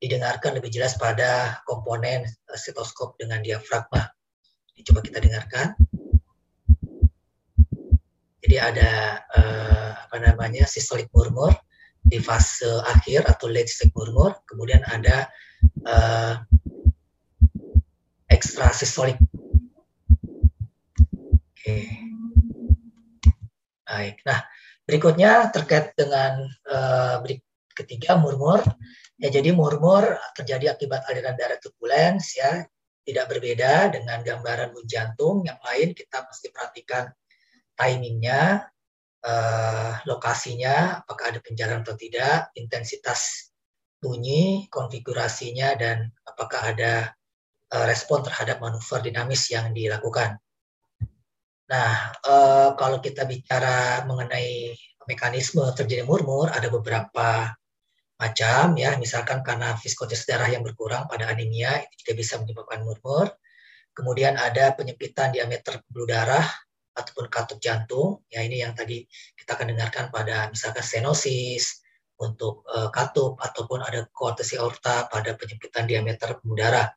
didengarkan 0.00 0.56
lebih 0.56 0.72
jelas 0.72 0.96
pada 0.96 1.60
komponen 1.68 2.26
eh, 2.26 2.58
stetoskop 2.58 3.16
dengan 3.20 3.40
diafragma. 3.40 4.08
Ini 4.74 4.82
coba 4.82 5.00
kita 5.04 5.18
dengarkan. 5.20 5.76
Jadi 8.40 8.56
ada 8.56 9.20
uh, 9.36 9.92
apa 10.08 10.16
namanya 10.16 10.64
systolic 10.64 11.12
murmur 11.12 11.52
di 12.10 12.18
fase 12.18 12.66
akhir 12.90 13.30
atau 13.30 13.46
late 13.46 13.70
systolic 13.70 13.94
murmur, 13.94 14.34
kemudian 14.50 14.82
ada 14.90 15.30
uh, 15.86 16.34
extra 18.26 18.74
systolic. 18.74 19.16
Oke. 21.22 21.54
Okay. 21.54 21.86
Baik. 23.86 24.22
Nah, 24.26 24.42
berikutnya 24.82 25.54
terkait 25.54 25.94
dengan 25.94 26.46
uh, 26.66 27.22
ketiga 27.74 28.18
murmur 28.18 28.62
Ya, 29.20 29.28
jadi 29.28 29.52
murmur 29.52 30.16
terjadi 30.32 30.72
akibat 30.72 31.04
aliran 31.04 31.36
darah 31.36 31.60
turbulens 31.60 32.40
ya, 32.40 32.64
tidak 33.04 33.28
berbeda 33.28 33.92
dengan 33.92 34.24
gambaran 34.24 34.72
jantung 34.88 35.44
yang 35.44 35.60
lain 35.60 35.92
kita 35.92 36.24
mesti 36.24 36.48
perhatikan 36.48 37.12
timingnya, 37.76 38.64
eh, 39.24 39.92
lokasinya, 40.08 41.04
apakah 41.04 41.32
ada 41.34 41.40
penjarahan 41.44 41.84
atau 41.84 41.96
tidak, 41.96 42.52
intensitas 42.56 43.52
bunyi, 44.00 44.66
konfigurasinya, 44.72 45.76
dan 45.76 46.08
apakah 46.24 46.72
ada 46.72 47.12
eh, 47.72 47.84
respon 47.88 48.24
terhadap 48.24 48.60
manuver 48.60 49.00
dinamis 49.04 49.48
yang 49.52 49.72
dilakukan. 49.76 50.40
Nah, 51.70 51.90
eh, 52.26 52.70
kalau 52.74 52.98
kita 52.98 53.24
bicara 53.28 54.02
mengenai 54.08 54.74
mekanisme 55.06 55.62
terjadi 55.74 56.02
murmur, 56.06 56.50
ada 56.50 56.66
beberapa 56.70 57.54
macam 58.20 58.76
ya 58.76 59.00
misalkan 59.00 59.40
karena 59.40 59.72
viskositas 59.80 60.28
darah 60.28 60.52
yang 60.52 60.60
berkurang 60.60 61.08
pada 61.08 61.32
anemia 61.32 61.80
itu 61.80 62.04
juga 62.04 62.12
bisa 62.20 62.36
menyebabkan 62.36 62.84
murmur 62.84 63.32
kemudian 63.96 64.36
ada 64.36 64.76
penyempitan 64.76 65.32
diameter 65.32 65.80
pembuluh 65.88 66.04
darah 66.04 66.44
ataupun 66.94 67.30
katup 67.30 67.58
jantung 67.62 68.22
ya 68.28 68.42
ini 68.42 68.62
yang 68.62 68.74
tadi 68.74 69.06
kita 69.38 69.54
akan 69.54 69.74
dengarkan 69.74 70.10
pada 70.10 70.50
misalkan 70.50 70.82
stenosis 70.82 71.80
untuk 72.20 72.66
uh, 72.68 72.92
katup 72.92 73.40
ataupun 73.40 73.80
ada 73.80 74.04
koartesi 74.12 74.60
aorta 74.60 75.08
pada 75.08 75.32
penyempitan 75.38 75.88
diameter 75.88 76.36
pembuluh 76.38 76.68
darah 76.68 76.88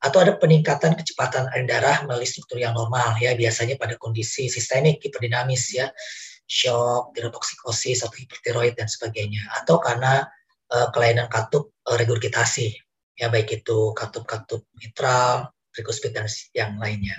atau 0.00 0.18
ada 0.22 0.36
peningkatan 0.36 0.94
kecepatan 0.96 1.48
aliran 1.52 1.68
darah 1.68 1.96
melalui 2.04 2.28
struktur 2.28 2.60
yang 2.60 2.76
normal 2.76 3.16
ya 3.18 3.32
biasanya 3.34 3.80
pada 3.80 3.98
kondisi 3.98 4.46
sistemik 4.46 5.02
hiperdinamis 5.02 5.72
ya 5.74 5.88
shock, 6.46 7.12
tirotoksikosis 7.12 8.06
atau 8.06 8.14
hipertiroid 8.14 8.78
dan 8.78 8.86
sebagainya 8.86 9.42
atau 9.62 9.82
karena 9.82 10.24
uh, 10.70 10.88
kelainan 10.94 11.26
katup 11.26 11.74
uh, 11.90 11.96
regurgitasi 11.98 12.76
ya 13.16 13.32
baik 13.32 13.64
itu 13.64 13.96
katup-katup 13.96 14.62
mitral, 14.76 15.50
tricuspid 15.72 16.12
dan 16.12 16.28
yang 16.52 16.76
lainnya. 16.76 17.16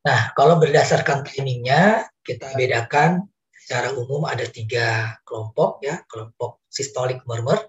Nah, 0.00 0.32
kalau 0.32 0.56
berdasarkan 0.56 1.28
timingnya 1.28 2.08
kita 2.24 2.56
bedakan 2.56 3.28
secara 3.52 3.92
umum 3.92 4.24
ada 4.24 4.48
tiga 4.48 5.20
kelompok 5.28 5.84
ya, 5.84 6.00
kelompok 6.08 6.64
sistolik 6.72 7.20
murmur 7.28 7.60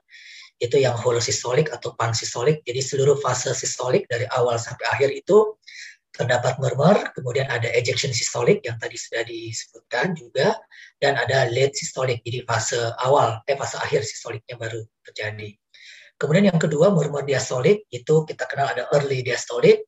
itu 0.62 0.78
yang 0.78 0.94
whole 0.96 1.20
sistolik 1.20 1.74
atau 1.74 1.92
pansistolik. 1.98 2.64
Jadi 2.64 2.80
seluruh 2.80 3.18
fase 3.20 3.52
sistolik 3.52 4.08
dari 4.08 4.30
awal 4.32 4.56
sampai 4.62 4.86
akhir 4.94 5.10
itu 5.12 5.58
terdapat 6.12 6.60
murmur, 6.60 6.96
kemudian 7.16 7.48
ada 7.50 7.72
ejection 7.72 8.12
sistolik 8.12 8.62
yang 8.68 8.76
tadi 8.78 9.00
sudah 9.00 9.24
disebutkan 9.26 10.12
juga, 10.14 10.60
dan 11.00 11.16
ada 11.18 11.48
late 11.50 11.74
sistolik, 11.74 12.20
jadi 12.22 12.44
fase 12.46 12.78
awal, 13.02 13.40
eh 13.48 13.56
fase 13.56 13.80
akhir 13.80 14.04
sistoliknya 14.04 14.60
baru 14.60 14.84
terjadi. 15.08 15.56
Kemudian 16.20 16.54
yang 16.54 16.60
kedua 16.62 16.94
murmur 16.94 17.26
diastolik 17.26 17.90
itu 17.90 18.28
kita 18.28 18.46
kenal 18.46 18.70
ada 18.70 18.86
early 18.94 19.26
diastolik, 19.26 19.88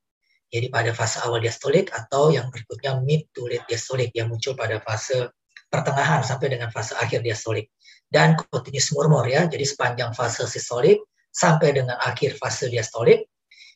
jadi 0.54 0.70
pada 0.70 0.94
fase 0.94 1.18
awal 1.26 1.42
diastolik 1.42 1.90
atau 1.90 2.30
yang 2.30 2.54
berikutnya 2.54 3.02
mid 3.02 3.26
to 3.34 3.50
late 3.50 3.66
diastolik 3.66 4.14
yang 4.14 4.30
muncul 4.30 4.54
pada 4.54 4.78
fase 4.86 5.34
pertengahan 5.66 6.22
sampai 6.22 6.54
dengan 6.54 6.70
fase 6.70 6.94
akhir 6.94 7.26
diastolik. 7.26 7.74
Dan 8.06 8.38
continuous 8.38 8.94
murmur 8.94 9.26
ya, 9.26 9.50
jadi 9.50 9.66
sepanjang 9.66 10.14
fase 10.14 10.46
sistolik 10.46 11.02
sampai 11.34 11.74
dengan 11.74 11.98
akhir 11.98 12.38
fase 12.38 12.70
diastolik 12.70 13.26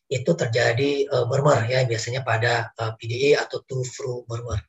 itu 0.08 0.32
terjadi 0.38 1.10
uh, 1.10 1.26
murmur 1.26 1.66
ya 1.66 1.82
biasanya 1.90 2.22
pada 2.22 2.70
uh, 2.78 2.84
eh, 2.86 2.92
PDE 2.96 3.32
atau 3.42 3.66
two-through 3.66 4.30
murmur. 4.30 4.62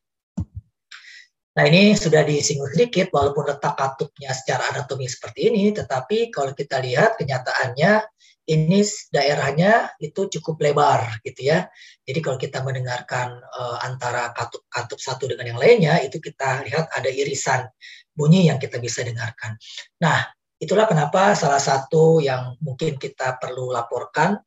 Nah 1.55 1.65
ini 1.69 1.93
sudah 1.93 2.25
disinggung 2.25 2.73
sedikit 2.73 3.13
walaupun 3.13 3.53
letak 3.53 3.77
katupnya 3.77 4.33
secara 4.33 4.73
anatomi 4.73 5.05
seperti 5.11 5.53
ini, 5.53 5.77
tetapi 5.77 6.33
kalau 6.33 6.57
kita 6.57 6.81
lihat 6.81 7.21
kenyataannya 7.21 8.03
ini 8.49 8.81
daerahnya 9.13 9.93
itu 10.01 10.27
cukup 10.41 10.57
lebar 10.65 11.21
gitu 11.21 11.53
ya. 11.53 11.69
Jadi 12.09 12.19
kalau 12.25 12.41
kita 12.41 12.65
mendengarkan 12.65 13.37
uh, 13.45 13.77
antara 13.85 14.33
katup-katup 14.33 14.97
satu 14.97 15.29
dengan 15.29 15.53
yang 15.53 15.61
lainnya 15.61 16.01
itu 16.01 16.17
kita 16.17 16.65
lihat 16.65 16.89
ada 16.97 17.13
irisan 17.13 17.69
bunyi 18.17 18.49
yang 18.49 18.57
kita 18.57 18.81
bisa 18.81 19.05
dengarkan. 19.05 19.61
Nah 20.01 20.25
itulah 20.57 20.89
kenapa 20.89 21.37
salah 21.37 21.61
satu 21.61 22.25
yang 22.25 22.57
mungkin 22.65 22.97
kita 22.97 23.37
perlu 23.37 23.71
laporkan 23.71 24.41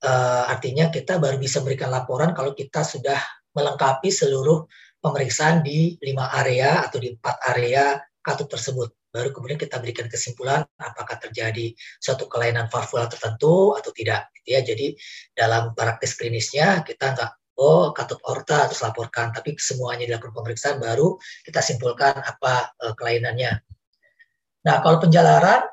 Uh, 0.00 0.48
artinya 0.48 0.88
kita 0.88 1.20
baru 1.20 1.36
bisa 1.36 1.60
memberikan 1.60 1.92
laporan 1.92 2.32
kalau 2.32 2.56
kita 2.56 2.80
sudah 2.80 3.20
melengkapi 3.52 4.08
seluruh 4.08 4.64
pemeriksaan 4.96 5.60
di 5.60 6.00
lima 6.00 6.32
area 6.40 6.80
atau 6.80 6.96
di 6.96 7.12
empat 7.12 7.36
area 7.52 8.00
katup 8.24 8.48
tersebut. 8.48 8.88
Baru 9.10 9.34
kemudian 9.34 9.58
kita 9.58 9.82
berikan 9.82 10.06
kesimpulan 10.06 10.62
apakah 10.78 11.18
terjadi 11.18 11.74
suatu 11.98 12.30
kelainan 12.30 12.70
valvula 12.70 13.10
tertentu 13.10 13.74
atau 13.74 13.90
tidak. 13.90 14.30
Gitu 14.38 14.48
ya. 14.54 14.60
Jadi 14.62 14.86
dalam 15.34 15.74
praktis 15.74 16.14
klinisnya 16.14 16.86
kita 16.86 17.18
nggak 17.18 17.30
oh 17.60 17.90
katup 17.92 18.22
aorta 18.24 18.70
terus 18.70 18.80
laporkan, 18.80 19.34
tapi 19.34 19.58
semuanya 19.58 20.08
dilakukan 20.08 20.32
pemeriksaan 20.32 20.78
baru 20.80 21.18
kita 21.44 21.60
simpulkan 21.60 22.16
apa 22.16 22.72
uh, 22.80 22.94
kelainannya. 22.96 23.60
Nah 24.64 24.76
kalau 24.80 25.02
penjalaran 25.02 25.66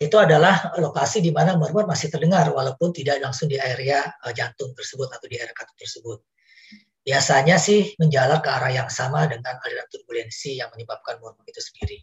itu 0.00 0.16
adalah 0.16 0.72
lokasi 0.80 1.20
di 1.20 1.28
mana 1.28 1.60
murmur 1.60 1.84
masih 1.84 2.08
terdengar 2.08 2.48
walaupun 2.48 2.88
tidak 2.88 3.20
langsung 3.20 3.52
di 3.52 3.60
area 3.60 4.00
uh, 4.24 4.32
jantung 4.32 4.72
tersebut 4.72 5.12
atau 5.12 5.26
di 5.28 5.36
area 5.36 5.52
katup 5.52 5.76
tersebut. 5.76 6.24
Biasanya 7.04 7.56
sih 7.56 7.96
menjalar 7.96 8.40
ke 8.44 8.48
arah 8.48 8.72
yang 8.72 8.88
sama 8.92 9.24
dengan 9.28 9.56
aliran 9.60 9.88
turbulensi 9.88 10.60
yang 10.60 10.68
menyebabkan 10.72 11.20
murmur 11.20 11.44
itu 11.48 11.60
sendiri. 11.60 12.00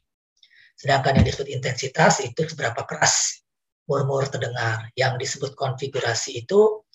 Sedangkan 0.77 1.17
yang 1.17 1.25
disebut 1.25 1.49
intensitas 1.49 2.21
itu 2.21 2.45
seberapa 2.45 2.85
keras 2.85 3.41
murmur 3.89 4.29
terdengar. 4.29 4.93
Yang 4.93 5.13
disebut 5.25 5.51
konfigurasi 5.57 6.45
itu 6.45 6.85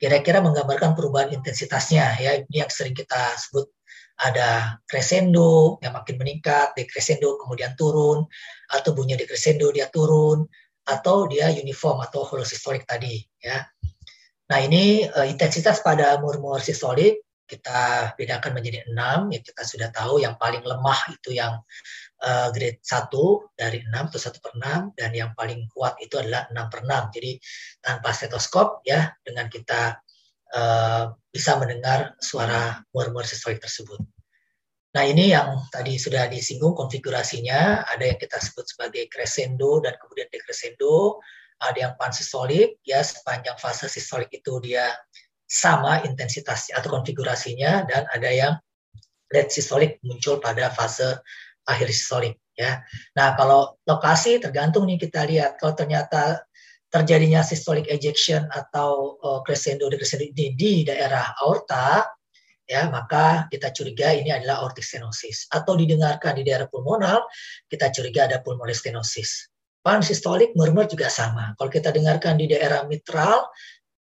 kira-kira 0.00 0.40
menggambarkan 0.40 0.96
perubahan 0.96 1.36
intensitasnya 1.36 2.16
ya. 2.16 2.40
Ini 2.40 2.64
yang 2.64 2.70
sering 2.72 2.96
kita 2.96 3.36
sebut 3.36 3.68
ada 4.16 4.80
crescendo 4.88 5.76
yang 5.84 5.92
makin 5.92 6.16
meningkat, 6.16 6.72
decrescendo 6.72 7.36
kemudian 7.36 7.76
turun, 7.76 8.24
atau 8.72 8.96
bunyi 8.96 9.12
decrescendo 9.20 9.68
dia 9.68 9.92
turun, 9.92 10.48
atau 10.88 11.28
dia 11.28 11.52
uniform 11.52 12.00
atau 12.00 12.24
holosystolik 12.24 12.88
tadi 12.88 13.20
ya. 13.42 13.60
Nah 14.46 14.58
ini 14.62 15.04
uh, 15.04 15.26
intensitas 15.26 15.82
pada 15.82 16.16
murmur 16.22 16.62
sistolik 16.62 17.26
kita 17.46 18.14
bedakan 18.18 18.58
menjadi 18.58 18.86
enam 18.90 19.30
ya 19.30 19.38
kita 19.38 19.62
sudah 19.62 19.88
tahu 19.94 20.18
yang 20.18 20.34
paling 20.34 20.66
lemah 20.66 20.98
itu 21.14 21.38
yang 21.38 21.62
uh, 22.22 22.48
grade 22.54 22.80
1 22.80 23.12
dari 23.58 23.78
6 23.84 23.92
atau 23.92 24.20
1 24.20 24.44
per 24.44 24.52
6 24.56 24.98
dan 24.98 25.10
yang 25.12 25.30
paling 25.36 25.68
kuat 25.72 26.00
itu 26.00 26.16
adalah 26.16 26.48
6 26.48 26.72
per 26.72 26.80
6 26.84 27.14
jadi 27.16 27.32
tanpa 27.82 28.08
stetoskop 28.16 28.80
ya 28.88 29.12
dengan 29.20 29.50
kita 29.52 30.00
uh, 30.56 31.12
bisa 31.28 31.58
mendengar 31.60 32.16
suara 32.22 32.80
murmur 32.94 33.26
sistolik 33.28 33.60
tersebut. 33.60 34.00
Nah 34.96 35.04
ini 35.04 35.36
yang 35.36 35.68
tadi 35.68 36.00
sudah 36.00 36.24
disinggung 36.24 36.72
konfigurasinya, 36.72 37.84
ada 37.84 38.00
yang 38.00 38.16
kita 38.16 38.40
sebut 38.40 38.64
sebagai 38.64 39.04
crescendo 39.12 39.84
dan 39.84 39.92
kemudian 40.00 40.24
decrescendo, 40.32 41.20
ada 41.60 41.76
yang 41.76 41.94
pansistolik, 42.00 42.80
ya 42.80 43.04
sepanjang 43.04 43.60
fase 43.60 43.92
sistolik 43.92 44.32
itu 44.32 44.56
dia 44.64 44.96
sama 45.44 46.00
intensitasnya 46.00 46.80
atau 46.80 46.96
konfigurasinya, 46.96 47.84
dan 47.84 48.08
ada 48.08 48.30
yang 48.32 48.54
late 49.28 49.52
sistolik 49.52 50.00
muncul 50.00 50.40
pada 50.40 50.72
fase 50.72 51.20
akhir 51.66 51.90
sistolik. 51.92 52.34
Ya. 52.56 52.80
Nah 53.12 53.36
kalau 53.36 53.76
lokasi 53.84 54.40
tergantung 54.40 54.88
nih 54.88 54.96
kita 54.96 55.28
lihat, 55.28 55.60
kalau 55.60 55.76
ternyata 55.76 56.40
terjadinya 56.88 57.44
systolic 57.44 57.90
ejection 57.92 58.48
atau 58.48 59.20
uh, 59.20 59.40
crescendo 59.44 59.90
decrescendo 59.92 60.24
di, 60.32 60.56
di 60.56 60.86
daerah 60.86 61.36
aorta, 61.42 62.06
ya 62.64 62.88
maka 62.88 63.44
kita 63.52 63.70
curiga 63.76 64.16
ini 64.16 64.32
adalah 64.32 64.64
aortic 64.64 64.82
stenosis 64.82 65.46
atau 65.52 65.76
didengarkan 65.78 66.40
di 66.40 66.42
daerah 66.48 66.66
pulmonal 66.66 67.22
kita 67.70 67.92
curiga 67.92 68.26
ada 68.26 68.40
pulmonary 68.40 68.74
stenosis. 68.74 69.52
Pansistolik 69.86 70.50
murmur 70.58 70.90
juga 70.90 71.06
sama. 71.06 71.54
Kalau 71.54 71.70
kita 71.70 71.94
dengarkan 71.94 72.34
di 72.34 72.50
daerah 72.50 72.82
mitral 72.90 73.46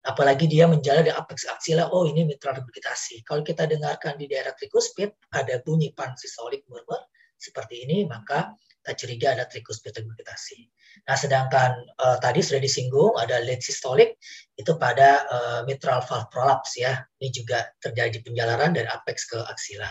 apalagi 0.04 0.48
dia 0.48 0.64
menjalar 0.64 1.04
di 1.04 1.12
apex 1.12 1.44
axilla 1.48 1.92
oh 1.92 2.08
ini 2.08 2.24
mitral 2.24 2.56
regurgitasi. 2.56 3.20
Kalau 3.24 3.44
kita 3.44 3.68
dengarkan 3.68 4.16
di 4.16 4.28
daerah 4.28 4.56
tricuspid 4.56 5.12
ada 5.32 5.60
bunyi 5.60 5.92
pansistolik 5.92 6.64
murmur 6.72 7.04
seperti 7.44 7.84
ini 7.84 8.08
maka 8.08 8.56
kita 8.84 8.92
curiga 9.00 9.26
ada 9.32 9.44
tricuspid 9.48 9.96
regurgitasi. 9.96 10.68
Nah, 11.08 11.16
sedangkan 11.16 11.72
uh, 11.96 12.20
tadi 12.20 12.44
sudah 12.44 12.60
disinggung 12.60 13.16
ada 13.16 13.40
late 13.40 13.64
systolic 13.64 14.20
itu 14.60 14.76
pada 14.76 15.24
uh, 15.28 15.60
mitral 15.64 16.04
valve 16.04 16.28
prolapse 16.28 16.80
ya. 16.80 17.00
Ini 17.16 17.28
juga 17.32 17.64
terjadi 17.80 18.20
penjalaran 18.20 18.76
dari 18.76 18.84
apex 18.84 19.24
ke 19.24 19.40
aksila. 19.40 19.88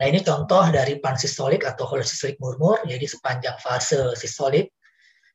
Nah, 0.00 0.06
ini 0.06 0.22
contoh 0.22 0.64
dari 0.70 1.02
pansistolik 1.02 1.66
atau 1.66 1.84
holosystolic 1.84 2.38
murmur. 2.38 2.80
Jadi 2.86 3.04
sepanjang 3.10 3.58
fase 3.58 4.14
sistolik 4.14 4.70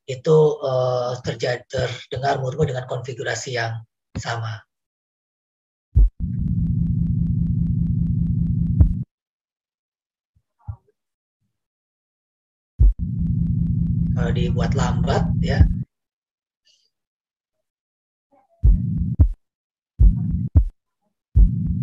itu 0.07 0.37
uh, 0.63 1.13
terjadi 1.21 1.61
terdengar 1.67 2.39
murmur 2.39 2.65
dengan 2.65 2.87
konfigurasi 2.87 3.59
yang 3.59 3.83
sama. 4.17 4.63
Kalau 14.15 14.31
dibuat 14.31 14.71
lambat 14.73 15.27
ya 15.43 15.59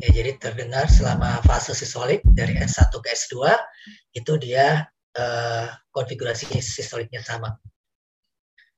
ya 0.03 0.09
jadi 0.11 0.35
terdengar 0.41 0.91
selama 0.91 1.39
fase 1.47 1.77
sistolik 1.79 2.27
dari 2.27 2.59
S1 2.59 2.91
ke 2.91 3.09
S2 3.15 3.55
itu 4.19 4.33
dia 4.41 4.91
eh, 5.15 5.67
konfigurasi 5.95 6.59
sistoliknya 6.59 7.23
sama. 7.23 7.55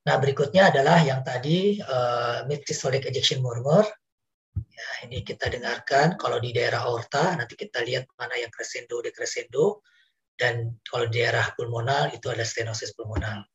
Nah 0.04 0.16
berikutnya 0.20 0.68
adalah 0.68 1.00
yang 1.00 1.24
tadi 1.24 1.80
eh, 1.80 2.38
mid 2.44 2.60
systolic 2.68 3.08
ejection 3.08 3.40
murmur. 3.40 3.88
Ya, 4.54 4.88
ini 5.08 5.26
kita 5.26 5.50
dengarkan 5.50 6.14
kalau 6.14 6.38
di 6.38 6.54
daerah 6.54 6.86
aorta 6.86 7.34
nanti 7.34 7.58
kita 7.58 7.82
lihat 7.82 8.06
mana 8.14 8.38
yang 8.38 8.52
crescendo 8.54 9.02
decrescendo 9.02 9.82
dan 10.34 10.74
kalau 10.82 11.06
di 11.06 11.22
daerah 11.22 11.54
pulmonal 11.54 12.10
itu 12.10 12.26
ada 12.30 12.42
stenosis 12.42 12.94
pulmonal. 12.94 13.46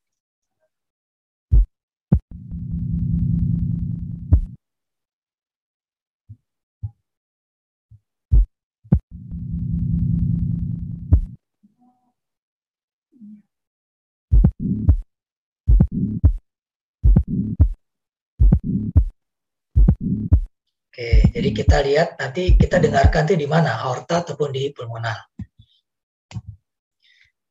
Oke, 20.99 21.23
jadi 21.31 21.49
kita 21.55 21.77
lihat 21.79 22.19
nanti 22.19 22.59
kita 22.59 22.75
dengarkan 22.75 23.23
itu 23.31 23.39
di 23.39 23.47
mana, 23.47 23.79
aorta 23.87 24.19
ataupun 24.19 24.51
di 24.51 24.67
pulmonal. 24.75 25.38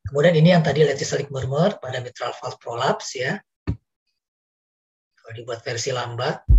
Kemudian 0.09 0.33
ini 0.41 0.57
yang 0.57 0.65
tadi 0.65 0.81
lenticelik 0.81 1.29
murmur 1.29 1.77
pada 1.77 2.01
mitral 2.01 2.33
valve 2.41 2.57
prolapse 2.57 3.13
ya. 3.13 3.37
Kalau 5.13 5.33
dibuat 5.37 5.61
versi 5.61 5.93
lambat. 5.93 6.49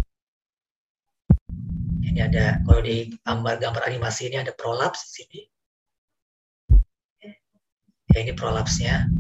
Ini 1.99 2.31
ada 2.31 2.63
kalau 2.63 2.79
di 2.79 3.11
gambar-gambar 3.27 3.91
animasi 3.91 4.31
ini 4.31 4.39
ada 4.39 4.55
prolaps 4.55 5.03
di 5.03 5.11
sini. 5.27 5.41
Ya 8.15 8.19
ini 8.23 8.31
prolapsnya. 8.39 9.11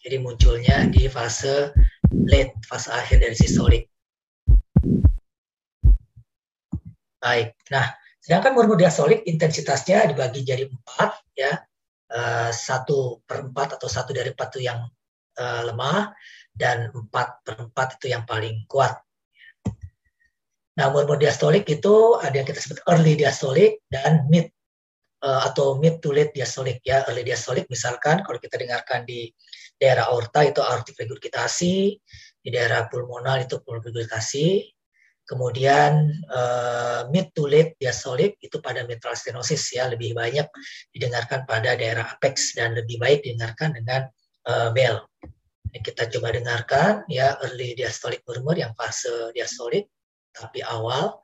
Jadi 0.00 0.16
munculnya 0.24 0.88
di 0.88 1.04
fase 1.12 1.76
late, 2.08 2.56
fase 2.64 2.88
akhir 2.96 3.20
dari 3.20 3.36
sistolik. 3.36 3.84
Baik, 7.20 7.52
nah 7.68 8.07
Sedangkan 8.28 8.52
murmur 8.52 8.76
diastolik 8.76 9.24
intensitasnya 9.24 10.04
dibagi 10.12 10.44
jadi 10.44 10.68
empat 10.68 11.16
ya 11.32 11.64
uh, 12.12 12.52
satu 12.52 13.24
per 13.24 13.48
empat 13.48 13.80
atau 13.80 13.88
satu 13.88 14.12
dari 14.12 14.36
empat 14.36 14.52
itu 14.52 14.68
yang 14.68 14.84
uh, 15.40 15.62
lemah 15.64 16.12
dan 16.52 16.92
empat 16.92 17.40
per 17.40 17.56
empat 17.56 17.96
itu 17.96 18.12
yang 18.12 18.28
paling 18.28 18.68
kuat. 18.68 19.00
Nah, 20.76 20.92
murmur 20.92 21.16
diastolik 21.16 21.64
itu 21.72 22.20
ada 22.20 22.36
yang 22.36 22.44
kita 22.44 22.60
sebut 22.60 22.84
early 22.92 23.16
diastolik 23.16 23.80
dan 23.88 24.28
mid 24.28 24.52
uh, 25.24 25.48
atau 25.48 25.80
mid 25.80 26.04
to 26.04 26.12
late 26.12 26.36
diastolik 26.36 26.84
ya. 26.84 27.08
Early 27.08 27.24
diastolik 27.24 27.64
misalkan 27.72 28.20
kalau 28.28 28.36
kita 28.36 28.60
dengarkan 28.60 29.08
di 29.08 29.32
daerah 29.80 30.12
aorta 30.12 30.44
itu 30.44 30.60
aortic 30.60 31.00
regurgitasi, 31.00 31.96
di 32.44 32.48
daerah 32.52 32.92
pulmonal 32.92 33.40
itu 33.40 33.56
pulmonal 33.64 33.88
regurgitasi, 33.88 34.68
Kemudian 35.28 36.08
uh, 36.32 37.04
mid 37.12 37.36
to 37.36 37.44
late 37.44 37.76
diastolik 37.76 38.40
itu 38.40 38.64
pada 38.64 38.88
mitral 38.88 39.12
stenosis 39.12 39.76
ya 39.76 39.84
lebih 39.84 40.16
banyak 40.16 40.48
didengarkan 40.96 41.44
pada 41.44 41.76
daerah 41.76 42.16
apex 42.16 42.56
dan 42.56 42.72
lebih 42.72 42.96
baik 42.96 43.20
didengarkan 43.20 43.76
dengan 43.76 44.08
uh, 44.48 44.72
bell. 44.72 45.04
Ini 45.68 45.84
kita 45.84 46.08
coba 46.08 46.32
dengarkan 46.32 47.04
ya 47.12 47.36
early 47.44 47.76
diastolik 47.76 48.24
murmur 48.24 48.56
yang 48.56 48.72
fase 48.72 49.28
diastolik 49.36 49.92
tapi 50.32 50.64
awal. 50.64 51.20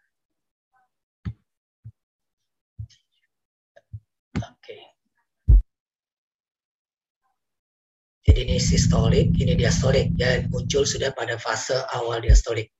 Jadi 8.24 8.40
ini 8.50 8.56
sistolik, 8.56 9.36
ini 9.36 9.52
diastolik 9.52 10.16
ya 10.16 10.40
muncul 10.48 10.88
sudah 10.88 11.12
pada 11.12 11.36
fase 11.36 11.76
awal 11.92 12.24
diastolik. 12.24 12.72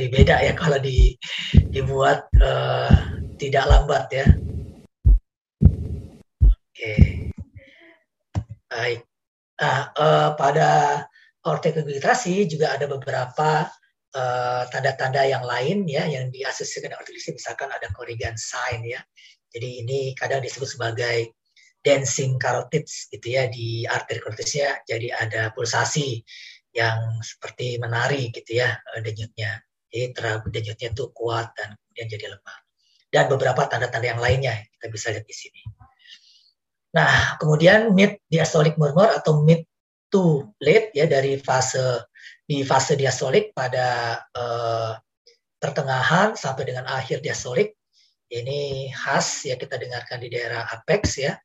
Jadi 0.00 0.06
beda 0.16 0.36
ya 0.40 0.52
kalau 0.56 0.78
di 0.80 1.12
dibuat 1.68 2.24
uh, 2.40 2.88
tidak 3.36 3.68
lambat 3.68 4.08
ya. 4.08 4.26
Oke, 6.46 6.94
baik. 8.72 9.04
Nah, 9.60 9.92
uh, 9.92 10.28
pada 10.40 11.04
ortokognitasi 11.44 12.48
juga 12.48 12.80
ada 12.80 12.88
beberapa 12.88 13.68
eh, 14.14 14.62
tanda-tanda 14.70 15.22
yang 15.26 15.44
lain 15.44 15.86
ya 15.86 16.06
yang 16.06 16.28
diasosiasikan 16.30 16.90
dengan 16.90 17.00
ortokognitasi 17.02 17.36
misalkan 17.36 17.68
ada 17.70 17.86
corrigan 17.94 18.34
sign 18.34 18.82
ya 18.86 19.00
Jadi 19.50 19.82
ini 19.82 20.14
kadang 20.14 20.46
disebut 20.46 20.78
sebagai 20.78 21.34
dancing 21.82 22.38
carotids 22.38 23.10
gitu 23.10 23.34
ya 23.34 23.50
di 23.50 23.82
arteri 23.82 24.22
karotisnya. 24.22 24.86
Jadi 24.86 25.10
ada 25.10 25.50
pulsasi 25.50 26.22
yang 26.70 27.18
seperti 27.18 27.82
menari 27.82 28.30
gitu 28.30 28.62
ya 28.62 28.78
eh, 28.78 29.02
denyutnya. 29.02 29.58
Jadi 29.90 30.14
denyutnya 30.54 30.88
itu 30.94 31.04
kuat 31.10 31.50
dan 31.58 31.74
kemudian 31.74 32.06
jadi 32.06 32.26
lemah. 32.30 32.58
Dan 33.10 33.26
beberapa 33.26 33.66
tanda-tanda 33.66 34.06
yang 34.06 34.22
lainnya 34.22 34.54
kita 34.78 34.86
bisa 34.86 35.10
lihat 35.10 35.26
di 35.26 35.34
sini. 35.34 35.62
Nah, 36.94 37.38
kemudian 37.38 37.90
mid 37.94 38.22
diastolic 38.30 38.78
murmur 38.78 39.10
atau 39.10 39.42
mid 39.42 39.66
to 40.10 40.46
late 40.62 40.90
ya 40.94 41.06
dari 41.06 41.38
fase 41.38 42.06
di 42.50 42.66
fase 42.66 42.98
diastolik 42.98 43.54
pada 43.54 44.18
uh, 44.34 44.98
pertengahan 45.62 46.34
sampai 46.34 46.66
dengan 46.66 46.82
akhir 46.90 47.22
diastolik 47.22 47.78
ini 48.26 48.90
khas 48.90 49.46
ya 49.46 49.54
kita 49.54 49.78
dengarkan 49.78 50.18
di 50.18 50.34
daerah 50.34 50.66
apex 50.66 51.22
ya. 51.22 51.38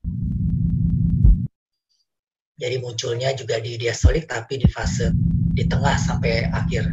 Jadi 2.58 2.82
munculnya 2.82 3.38
juga 3.38 3.62
di 3.62 3.78
diastolik 3.78 4.26
tapi 4.26 4.58
di 4.58 4.66
fase 4.66 5.14
di 5.54 5.70
tengah 5.70 5.94
sampai 5.94 6.50
akhir. 6.50 6.90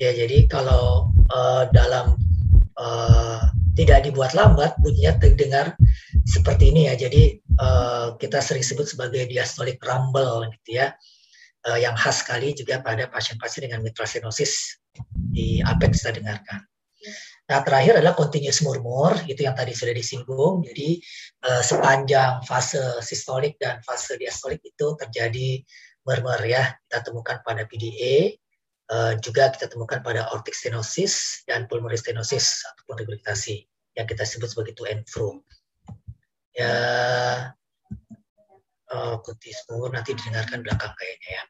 Ya, 0.00 0.16
jadi 0.16 0.48
kalau 0.48 1.12
uh, 1.28 1.68
dalam 1.76 2.16
uh, 2.80 3.44
tidak 3.76 4.08
dibuat 4.08 4.32
lambat, 4.32 4.72
bunyinya 4.80 5.20
terdengar 5.20 5.76
seperti 6.24 6.72
ini 6.72 6.88
ya. 6.88 6.96
Jadi 6.96 7.36
uh, 7.60 8.16
kita 8.16 8.40
sering 8.40 8.64
sebut 8.64 8.88
sebagai 8.88 9.28
diastolic 9.28 9.76
rumble 9.84 10.48
gitu 10.56 10.80
ya. 10.80 10.96
Uh, 11.68 11.76
yang 11.76 11.92
khas 11.92 12.24
sekali 12.24 12.56
juga 12.56 12.80
pada 12.80 13.12
pasien-pasien 13.12 13.68
dengan 13.68 13.84
mitral 13.84 14.08
stenosis 14.08 14.80
di 15.12 15.60
apex 15.60 16.00
kita 16.00 16.16
dengarkan. 16.16 16.64
Nah, 17.52 17.60
terakhir 17.60 18.00
adalah 18.00 18.16
continuous 18.16 18.64
murmur, 18.64 19.20
itu 19.28 19.44
yang 19.44 19.52
tadi 19.52 19.76
sudah 19.76 19.92
disinggung. 19.92 20.64
Jadi, 20.64 20.96
uh, 21.44 21.60
sepanjang 21.60 22.40
fase 22.48 23.04
sistolik 23.04 23.60
dan 23.60 23.84
fase 23.84 24.16
diastolik 24.16 24.64
itu 24.64 24.96
terjadi 24.96 25.60
murmur 26.08 26.40
ya. 26.48 26.72
Kita 26.88 27.04
temukan 27.04 27.44
pada 27.44 27.68
PDA, 27.68 28.40
uh, 28.90 29.12
juga 29.22 29.54
kita 29.54 29.70
temukan 29.70 30.02
pada 30.02 30.26
aortic 30.28 30.52
stenosis 30.52 31.46
dan 31.46 31.70
pulmonary 31.70 31.96
stenosis 31.96 32.66
ataupun 32.74 33.06
regurgitasi 33.06 33.64
yang 33.94 34.06
kita 34.06 34.26
sebut 34.26 34.50
sebagai 34.50 34.74
to 34.74 34.84
and 34.86 35.06
fro. 35.06 35.40
Ya, 36.50 36.74
uh, 38.90 39.16
kutis 39.22 39.56
murmur 39.70 39.94
nanti 39.94 40.12
didengarkan 40.18 40.66
belakang 40.66 40.92
kayaknya 40.98 41.30
ya. 41.40 41.42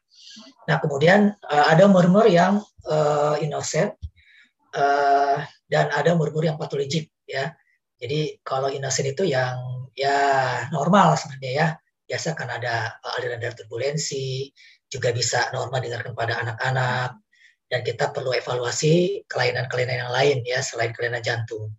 Nah 0.69 0.77
kemudian 0.79 1.33
uh, 1.49 1.65
ada 1.67 1.89
murmur 1.89 2.29
yang 2.29 2.61
uh, 2.85 3.35
innocent 3.41 3.97
uh, 4.77 5.41
dan 5.67 5.89
ada 5.91 6.13
murmur 6.13 6.45
yang 6.45 6.55
patologik 6.61 7.09
ya. 7.25 7.51
Jadi 8.01 8.41
kalau 8.41 8.69
innocent 8.69 9.13
itu 9.13 9.29
yang 9.29 9.89
ya 9.97 10.65
normal 10.73 11.17
sebenarnya 11.17 11.51
ya. 11.53 11.67
Biasa 12.11 12.35
kan 12.35 12.51
ada 12.51 12.99
aliran 13.15 13.39
darah 13.39 13.55
turbulensi, 13.55 14.51
juga 14.91 15.15
bisa 15.15 15.47
normal 15.55 15.79
didengarkan 15.79 16.11
pada 16.11 16.43
anak-anak, 16.43 17.20
dan 17.71 17.87
kita 17.87 18.11
perlu 18.11 18.35
evaluasi 18.35 19.23
kelainan-kelainan 19.31 20.03
yang 20.03 20.11
lain 20.11 20.37
ya 20.43 20.59
selain 20.59 20.91
kelainan 20.91 21.23
jantung. 21.23 21.71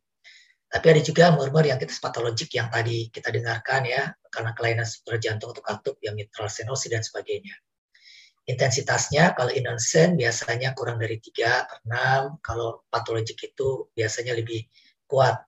Tapi 0.72 0.88
ada 0.88 1.04
juga 1.04 1.28
murmur 1.36 1.68
yang 1.68 1.76
kita 1.76 1.92
patologik 2.00 2.48
yang 2.56 2.72
tadi 2.72 3.12
kita 3.12 3.28
dengarkan 3.28 3.84
ya 3.84 4.08
karena 4.32 4.56
kelainan 4.56 4.88
struktur 4.88 5.20
jantung 5.20 5.52
atau 5.52 5.60
katup 5.60 6.00
yang 6.00 6.16
mitral 6.16 6.48
stenosis 6.48 6.88
dan 6.88 7.04
sebagainya. 7.04 7.52
Intensitasnya 8.48 9.36
kalau 9.36 9.52
innocent 9.52 10.16
biasanya 10.16 10.72
kurang 10.72 10.96
dari 10.96 11.20
3 11.20 11.68
per 11.68 11.78
6, 11.84 12.40
kalau 12.40 12.82
patologik 12.88 13.52
itu 13.52 13.92
biasanya 13.92 14.32
lebih 14.32 14.64
kuat. 15.04 15.44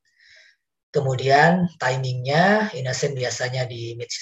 Kemudian 0.93 1.73
timingnya 1.81 2.71
innocent 2.77 3.17
biasanya 3.17 3.67
di 3.67 3.97
mid 3.99 4.13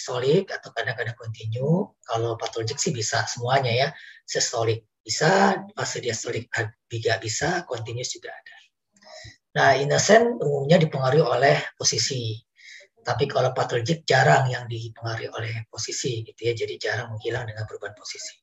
atau 0.49 0.71
kadang-kadang 0.73 1.19
continue. 1.19 1.85
Kalau 2.07 2.39
patologik 2.39 2.79
sih 2.79 2.95
bisa 2.95 3.27
semuanya 3.29 3.75
ya, 3.75 3.89
systolic 4.25 4.87
bisa, 5.03 5.59
fase 5.75 5.99
diastolik 5.99 6.49
juga 6.89 7.19
bisa, 7.19 7.67
continuous 7.67 8.15
juga 8.15 8.31
ada. 8.33 8.57
Nah, 9.53 9.71
innocent 9.77 10.41
umumnya 10.41 10.81
dipengaruhi 10.81 11.21
oleh 11.21 11.57
posisi. 11.77 12.41
Tapi 13.03 13.27
kalau 13.27 13.51
patologik 13.51 14.07
jarang 14.07 14.49
yang 14.49 14.65
dipengaruhi 14.71 15.29
oleh 15.35 15.55
posisi 15.69 16.23
gitu 16.23 16.39
ya, 16.39 16.55
jadi 16.55 16.75
jarang 16.79 17.13
menghilang 17.13 17.45
dengan 17.45 17.67
perubahan 17.67 17.93
posisi. 17.99 18.39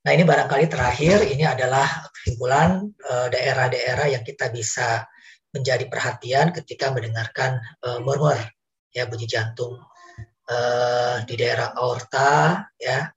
Nah, 0.00 0.10
ini 0.16 0.24
barangkali 0.24 0.64
terakhir 0.70 1.28
ini 1.28 1.44
adalah 1.44 2.08
kesimpulan 2.08 2.88
eh, 2.88 3.28
daerah-daerah 3.28 4.06
yang 4.16 4.24
kita 4.24 4.48
bisa 4.48 5.04
menjadi 5.50 5.90
perhatian 5.90 6.54
ketika 6.54 6.94
mendengarkan 6.94 7.58
uh, 7.82 7.98
murmur 7.98 8.38
ya 8.94 9.06
bunyi 9.10 9.26
jantung 9.26 9.82
uh, 10.46 11.16
di 11.26 11.34
daerah 11.34 11.74
aorta 11.74 12.62
ya 12.78 13.10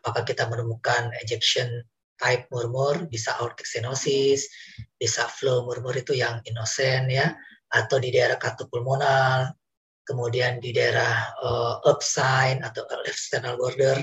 apakah 0.00 0.24
kita 0.24 0.44
menemukan 0.48 1.12
ejection 1.22 1.82
type 2.18 2.50
murmur, 2.50 3.06
bisa 3.06 3.38
aortic 3.38 3.64
stenosis, 3.64 4.50
bisa 4.98 5.30
flow 5.30 5.64
murmur 5.64 5.94
itu 5.94 6.18
yang 6.18 6.42
innocent 6.44 7.08
ya, 7.08 7.30
atau 7.70 7.96
di 8.02 8.10
daerah 8.10 8.36
katopulmonal, 8.36 9.54
kemudian 10.02 10.58
di 10.58 10.74
daerah 10.74 11.30
uh, 11.38 11.78
upside 11.86 12.58
atau 12.64 12.82
external 13.06 13.54
border, 13.54 14.02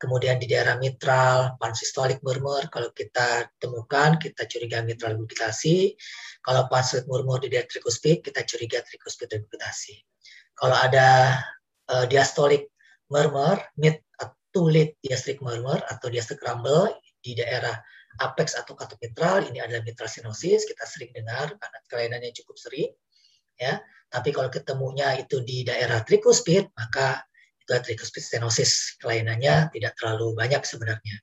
kemudian 0.00 0.38
di 0.40 0.46
daerah 0.48 0.78
mitral, 0.80 1.58
pansystolic 1.60 2.22
murmur, 2.24 2.70
kalau 2.72 2.88
kita 2.94 3.50
temukan, 3.60 4.16
kita 4.16 4.46
curiga 4.46 4.80
mitral 4.80 5.18
regurgitasi, 5.18 5.92
kalau 6.40 6.64
pansystolik 6.72 7.10
murmur 7.10 7.42
di 7.42 7.52
daerah 7.52 7.68
tricuspid, 7.68 8.24
kita 8.24 8.46
curiga 8.48 8.80
tricuspid 8.80 9.28
regurgitasi. 9.28 10.00
Kalau 10.56 10.76
ada 10.76 11.40
uh, 11.92 12.04
diastolic 12.08 12.72
murmur, 13.12 13.60
mid 13.76 14.00
tulit 14.50 14.98
diastrik 15.02 15.38
murmur 15.42 15.78
atau 15.86 16.10
diastrik 16.10 16.42
rumble 16.42 16.90
di 17.22 17.38
daerah 17.38 17.74
apex 18.18 18.58
atau 18.58 18.74
katup 18.74 18.98
mitral 18.98 19.46
ini 19.46 19.62
adalah 19.62 19.80
mitral 19.86 20.10
stenosis 20.10 20.66
kita 20.66 20.82
sering 20.84 21.14
dengar 21.14 21.54
karena 21.54 21.78
kelainannya 21.86 22.30
cukup 22.34 22.56
sering 22.58 22.90
ya. 23.56 23.78
Tapi 24.10 24.34
kalau 24.34 24.50
ketemunya 24.50 25.14
itu 25.22 25.38
di 25.46 25.62
daerah 25.62 26.02
tricuspid 26.02 26.74
maka 26.74 27.22
itu 27.62 27.70
tricuspid 27.70 28.22
stenosis 28.26 28.98
kelainannya 28.98 29.70
tidak 29.70 29.94
terlalu 29.94 30.34
banyak 30.34 30.62
sebenarnya. 30.66 31.16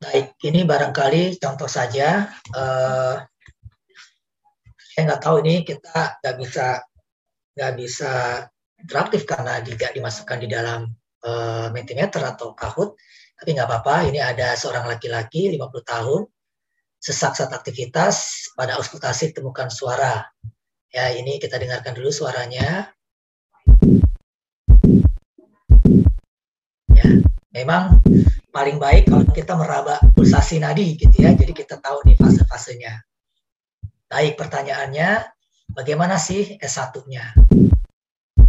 Baik 0.00 0.34
ini 0.48 0.64
barangkali 0.66 1.38
contoh 1.38 1.68
saja 1.70 2.26
uh, 2.56 3.20
saya 4.90 5.02
nggak 5.06 5.22
tahu 5.22 5.36
ini 5.46 5.62
kita 5.62 6.18
nggak 6.18 6.36
bisa 6.40 6.82
nggak 7.54 7.72
bisa 7.78 8.12
interaktif 8.80 9.22
karena 9.28 9.60
tidak 9.60 9.92
dimasukkan 9.92 10.38
di 10.40 10.48
dalam 10.48 10.88
uh, 11.24 11.68
Mentimeter 11.72 12.22
atau 12.24 12.52
Kahoot, 12.52 12.96
tapi 13.36 13.56
nggak 13.56 13.68
apa-apa. 13.68 14.08
Ini 14.12 14.20
ada 14.20 14.52
seorang 14.56 14.84
laki-laki 14.88 15.48
50 15.52 15.80
tahun, 15.84 16.22
sesak 17.00 17.36
saat 17.36 17.52
aktivitas, 17.52 18.48
pada 18.52 18.76
auskultasi 18.76 19.32
temukan 19.32 19.72
suara. 19.72 20.28
Ya, 20.90 21.14
ini 21.14 21.38
kita 21.38 21.56
dengarkan 21.56 21.96
dulu 21.96 22.10
suaranya. 22.10 22.90
Ya, 26.90 27.08
memang 27.54 28.02
paling 28.50 28.82
baik 28.82 29.08
kalau 29.08 29.24
kita 29.30 29.54
meraba 29.54 30.02
pulsasi 30.12 30.58
nadi 30.58 30.98
gitu 30.98 31.14
ya. 31.22 31.32
Jadi 31.32 31.54
kita 31.54 31.78
tahu 31.78 32.02
nih 32.04 32.18
fase-fasenya. 32.18 33.06
Baik, 34.10 34.34
pertanyaannya, 34.34 35.22
bagaimana 35.70 36.18
sih 36.18 36.58
S1-nya? 36.58 37.38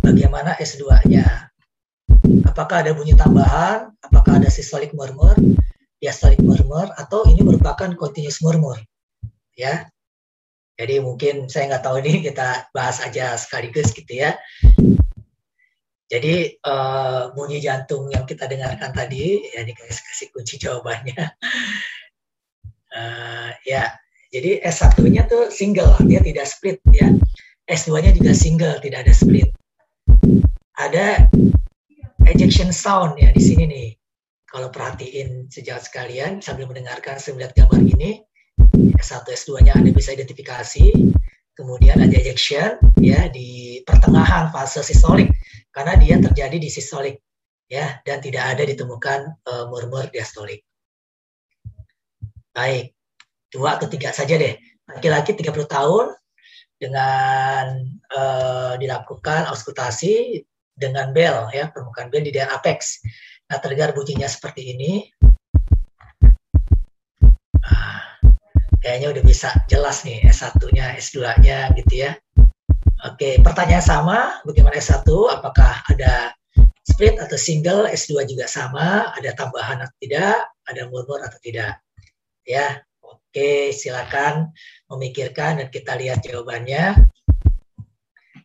Bagaimana 0.02 0.58
S2-nya? 0.58 1.51
Apakah 2.48 2.84
ada 2.84 2.92
bunyi 2.96 3.16
tambahan, 3.18 3.92
apakah 4.04 4.40
ada 4.40 4.50
systolic 4.52 4.92
murmur, 4.96 5.34
diastolic 6.02 6.40
murmur, 6.44 6.92
atau 6.96 7.24
ini 7.28 7.44
merupakan 7.46 7.92
continuous 7.98 8.40
murmur. 8.44 8.80
Ya, 9.56 9.92
jadi 10.82 10.98
mungkin 10.98 11.46
saya 11.46 11.70
nggak 11.70 11.84
tahu 11.86 12.02
ini 12.02 12.26
kita 12.26 12.74
bahas 12.74 13.06
aja 13.06 13.38
sekaligus 13.38 13.94
gitu 13.94 14.18
ya. 14.18 14.34
Jadi 16.12 16.60
uh, 16.68 17.32
bunyi 17.32 17.64
jantung 17.64 18.10
yang 18.12 18.28
kita 18.28 18.50
dengarkan 18.50 18.92
tadi, 18.92 19.48
ya 19.54 19.64
ini 19.64 19.72
kasih, 19.78 20.28
kunci 20.34 20.60
jawabannya. 20.60 21.38
Uh, 22.92 23.54
ya, 23.72 23.96
jadi 24.34 24.60
S1-nya 24.66 25.30
tuh 25.30 25.48
single, 25.54 25.96
dia 26.04 26.20
tidak 26.20 26.50
split 26.50 26.82
ya. 26.92 27.08
S2-nya 27.70 28.12
juga 28.12 28.36
single, 28.36 28.76
tidak 28.84 29.08
ada 29.08 29.14
split. 29.16 29.50
Ada 30.76 31.32
ejection 32.30 32.70
sound 32.70 33.18
ya 33.18 33.32
di 33.34 33.42
sini 33.42 33.64
nih. 33.66 33.90
Kalau 34.52 34.68
perhatiin 34.68 35.48
sejauh 35.48 35.80
sekalian 35.80 36.44
sambil 36.44 36.68
mendengarkan 36.68 37.16
saya 37.16 37.40
melihat 37.40 37.64
gambar 37.64 37.88
ini, 37.88 38.20
S1 39.00 39.24
S2-nya 39.24 39.80
Anda 39.80 39.96
bisa 39.96 40.12
identifikasi, 40.12 40.92
kemudian 41.56 42.04
ada 42.04 42.12
ejection 42.12 42.76
ya 43.00 43.32
di 43.32 43.80
pertengahan 43.88 44.52
fase 44.52 44.84
sistolik 44.84 45.32
karena 45.72 45.96
dia 45.96 46.20
terjadi 46.20 46.58
di 46.60 46.68
sistolik 46.68 47.24
ya 47.72 48.04
dan 48.04 48.20
tidak 48.20 48.44
ada 48.58 48.64
ditemukan 48.68 49.40
uh, 49.48 49.66
murmur 49.72 50.12
diastolik. 50.12 50.68
Baik, 52.52 52.92
dua 53.48 53.80
atau 53.80 53.88
tiga 53.88 54.12
saja 54.12 54.36
deh. 54.36 54.60
Laki-laki 54.92 55.32
30 55.32 55.72
tahun 55.72 56.12
dengan 56.76 57.88
uh, 58.12 58.76
dilakukan 58.76 59.48
auskultasi 59.48 60.44
dengan 60.82 61.14
bel 61.14 61.54
ya 61.54 61.70
permukaan 61.70 62.10
bel 62.10 62.26
di 62.26 62.34
daerah 62.34 62.58
apex. 62.58 63.06
Nah 63.46 63.62
terdengar 63.62 63.94
bunyinya 63.94 64.26
seperti 64.26 64.74
ini. 64.74 65.06
Nah, 67.62 68.02
kayaknya 68.82 69.14
udah 69.14 69.24
bisa 69.24 69.54
jelas 69.70 70.02
nih 70.02 70.26
S1-nya, 70.26 70.98
S2-nya 70.98 71.70
gitu 71.78 71.94
ya. 72.10 72.18
Oke, 73.02 73.42
pertanyaan 73.42 73.82
sama, 73.82 74.18
bagaimana 74.46 74.78
S1? 74.78 75.06
Apakah 75.10 75.86
ada 75.90 76.34
split 76.86 77.18
atau 77.18 77.34
single? 77.34 77.90
S2 77.90 78.30
juga 78.30 78.46
sama, 78.46 79.10
ada 79.18 79.34
tambahan 79.34 79.82
atau 79.82 79.98
tidak? 80.02 80.50
Ada 80.70 80.86
murmur 80.90 81.22
atau 81.22 81.38
tidak? 81.42 81.82
Ya, 82.46 82.82
oke, 83.02 83.74
silakan 83.74 84.54
memikirkan 84.86 85.62
dan 85.62 85.68
kita 85.74 85.98
lihat 85.98 86.22
jawabannya. 86.22 86.94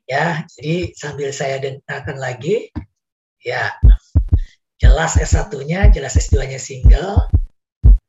Ya, 0.06 0.46
jadi 0.54 0.94
sambil 0.94 1.34
saya 1.34 1.58
dengarkan 1.58 2.22
lagi, 2.22 2.70
ya, 3.42 3.74
jelas 4.78 5.18
S1-nya, 5.18 5.90
jelas 5.90 6.14
S2-nya 6.14 6.62
single, 6.62 7.26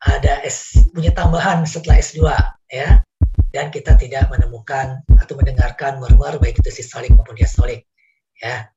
ada 0.05 0.45
S 0.45 0.77
punya 0.93 1.09
tambahan 1.09 1.65
setelah 1.65 1.97
S2 1.97 2.21
ya 2.69 3.01
dan 3.49 3.73
kita 3.73 3.97
tidak 3.97 4.29
menemukan 4.29 5.01
atau 5.17 5.33
mendengarkan 5.39 5.97
murmur 5.97 6.37
baik 6.37 6.61
itu 6.61 6.69
sistolik 6.69 7.09
maupun 7.15 7.33
diastolik 7.33 7.89
ya. 8.37 8.69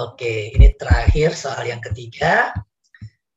Oke 0.00 0.52
ini 0.56 0.72
terakhir 0.76 1.36
soal 1.36 1.68
yang 1.68 1.80
ketiga. 1.80 2.52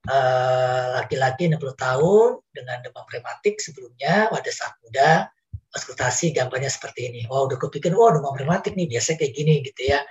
Eh, 0.09 0.85
laki-laki 0.95 1.51
uh, 1.51 1.59
60 1.59 1.75
tahun 1.75 2.29
dengan 2.49 2.81
demam 2.81 3.05
rematik 3.05 3.61
sebelumnya 3.61 4.31
pada 4.31 4.49
saat 4.49 4.73
muda 4.81 5.29
auskultasi 5.75 6.33
gambarnya 6.33 6.71
seperti 6.71 7.11
ini 7.11 7.21
wow 7.29 7.45
udah 7.45 7.57
kepikir 7.61 7.93
wow 7.93 8.09
demam 8.13 8.33
rematik 8.33 8.73
nih 8.73 8.89
biasa 8.89 9.19
kayak 9.19 9.33
gini 9.37 9.61
gitu 9.61 9.93
ya 9.93 10.01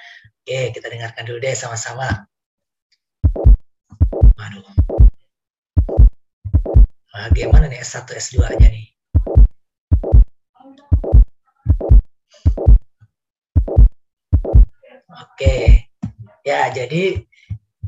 oke 0.44 0.58
kita 0.74 0.86
dengarkan 0.86 1.24
dulu 1.26 1.38
deh 1.42 1.54
sama-sama 1.56 2.28
Waduh. 4.38 4.62
Bagaimana 7.10 7.66
nih 7.66 7.82
S1 7.82 8.06
S2-nya 8.14 8.68
nih? 8.70 8.86
Oke. 15.10 15.54
Ya, 16.46 16.70
jadi 16.70 17.26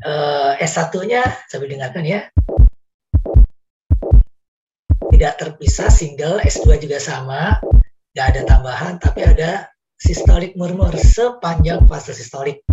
eh, 0.03 0.51
S1-nya 0.59 1.23
sambil 1.47 1.71
dengarkan 1.71 2.03
ya. 2.03 2.27
Tidak 5.21 5.37
terpisah 5.37 5.93
single, 5.93 6.41
S2 6.41 6.81
juga 6.81 6.97
sama. 6.97 7.53
Tidak 8.09 8.25
ada 8.25 8.41
tambahan, 8.41 8.97
tapi 8.97 9.21
ada 9.21 9.69
sistolik 10.01 10.57
murmur 10.57 10.89
sepanjang 10.97 11.85
fase 11.85 12.17
sistolik. 12.17 12.65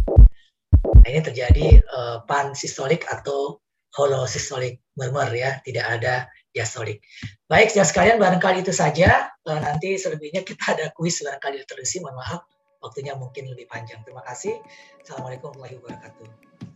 Nah, 0.80 1.04
ini 1.12 1.20
terjadi 1.20 1.84
uh, 1.92 2.24
pan 2.24 2.56
sistolik 2.56 3.04
atau 3.04 3.60
hollow 4.00 4.24
sistolik 4.24 4.80
murmur 4.96 5.28
ya, 5.28 5.60
tidak 5.60 6.00
ada 6.00 6.24
diastolik. 6.56 7.04
Baik, 7.52 7.76
ya 7.76 7.84
sekalian 7.84 8.16
barangkali 8.16 8.64
itu 8.64 8.72
saja. 8.72 9.28
Uh, 9.44 9.60
nanti 9.60 10.00
selebihnya 10.00 10.40
kita 10.40 10.72
ada 10.72 10.88
kuis 10.96 11.20
barangkali 11.20 11.68
terisi, 11.68 12.00
mohon 12.00 12.16
maaf 12.16 12.48
waktunya 12.80 13.12
mungkin 13.12 13.44
lebih 13.52 13.68
panjang. 13.68 14.00
Terima 14.08 14.24
kasih. 14.24 14.56
Assalamualaikum 15.04 15.52
warahmatullahi 15.52 15.84
wabarakatuh. 15.84 16.67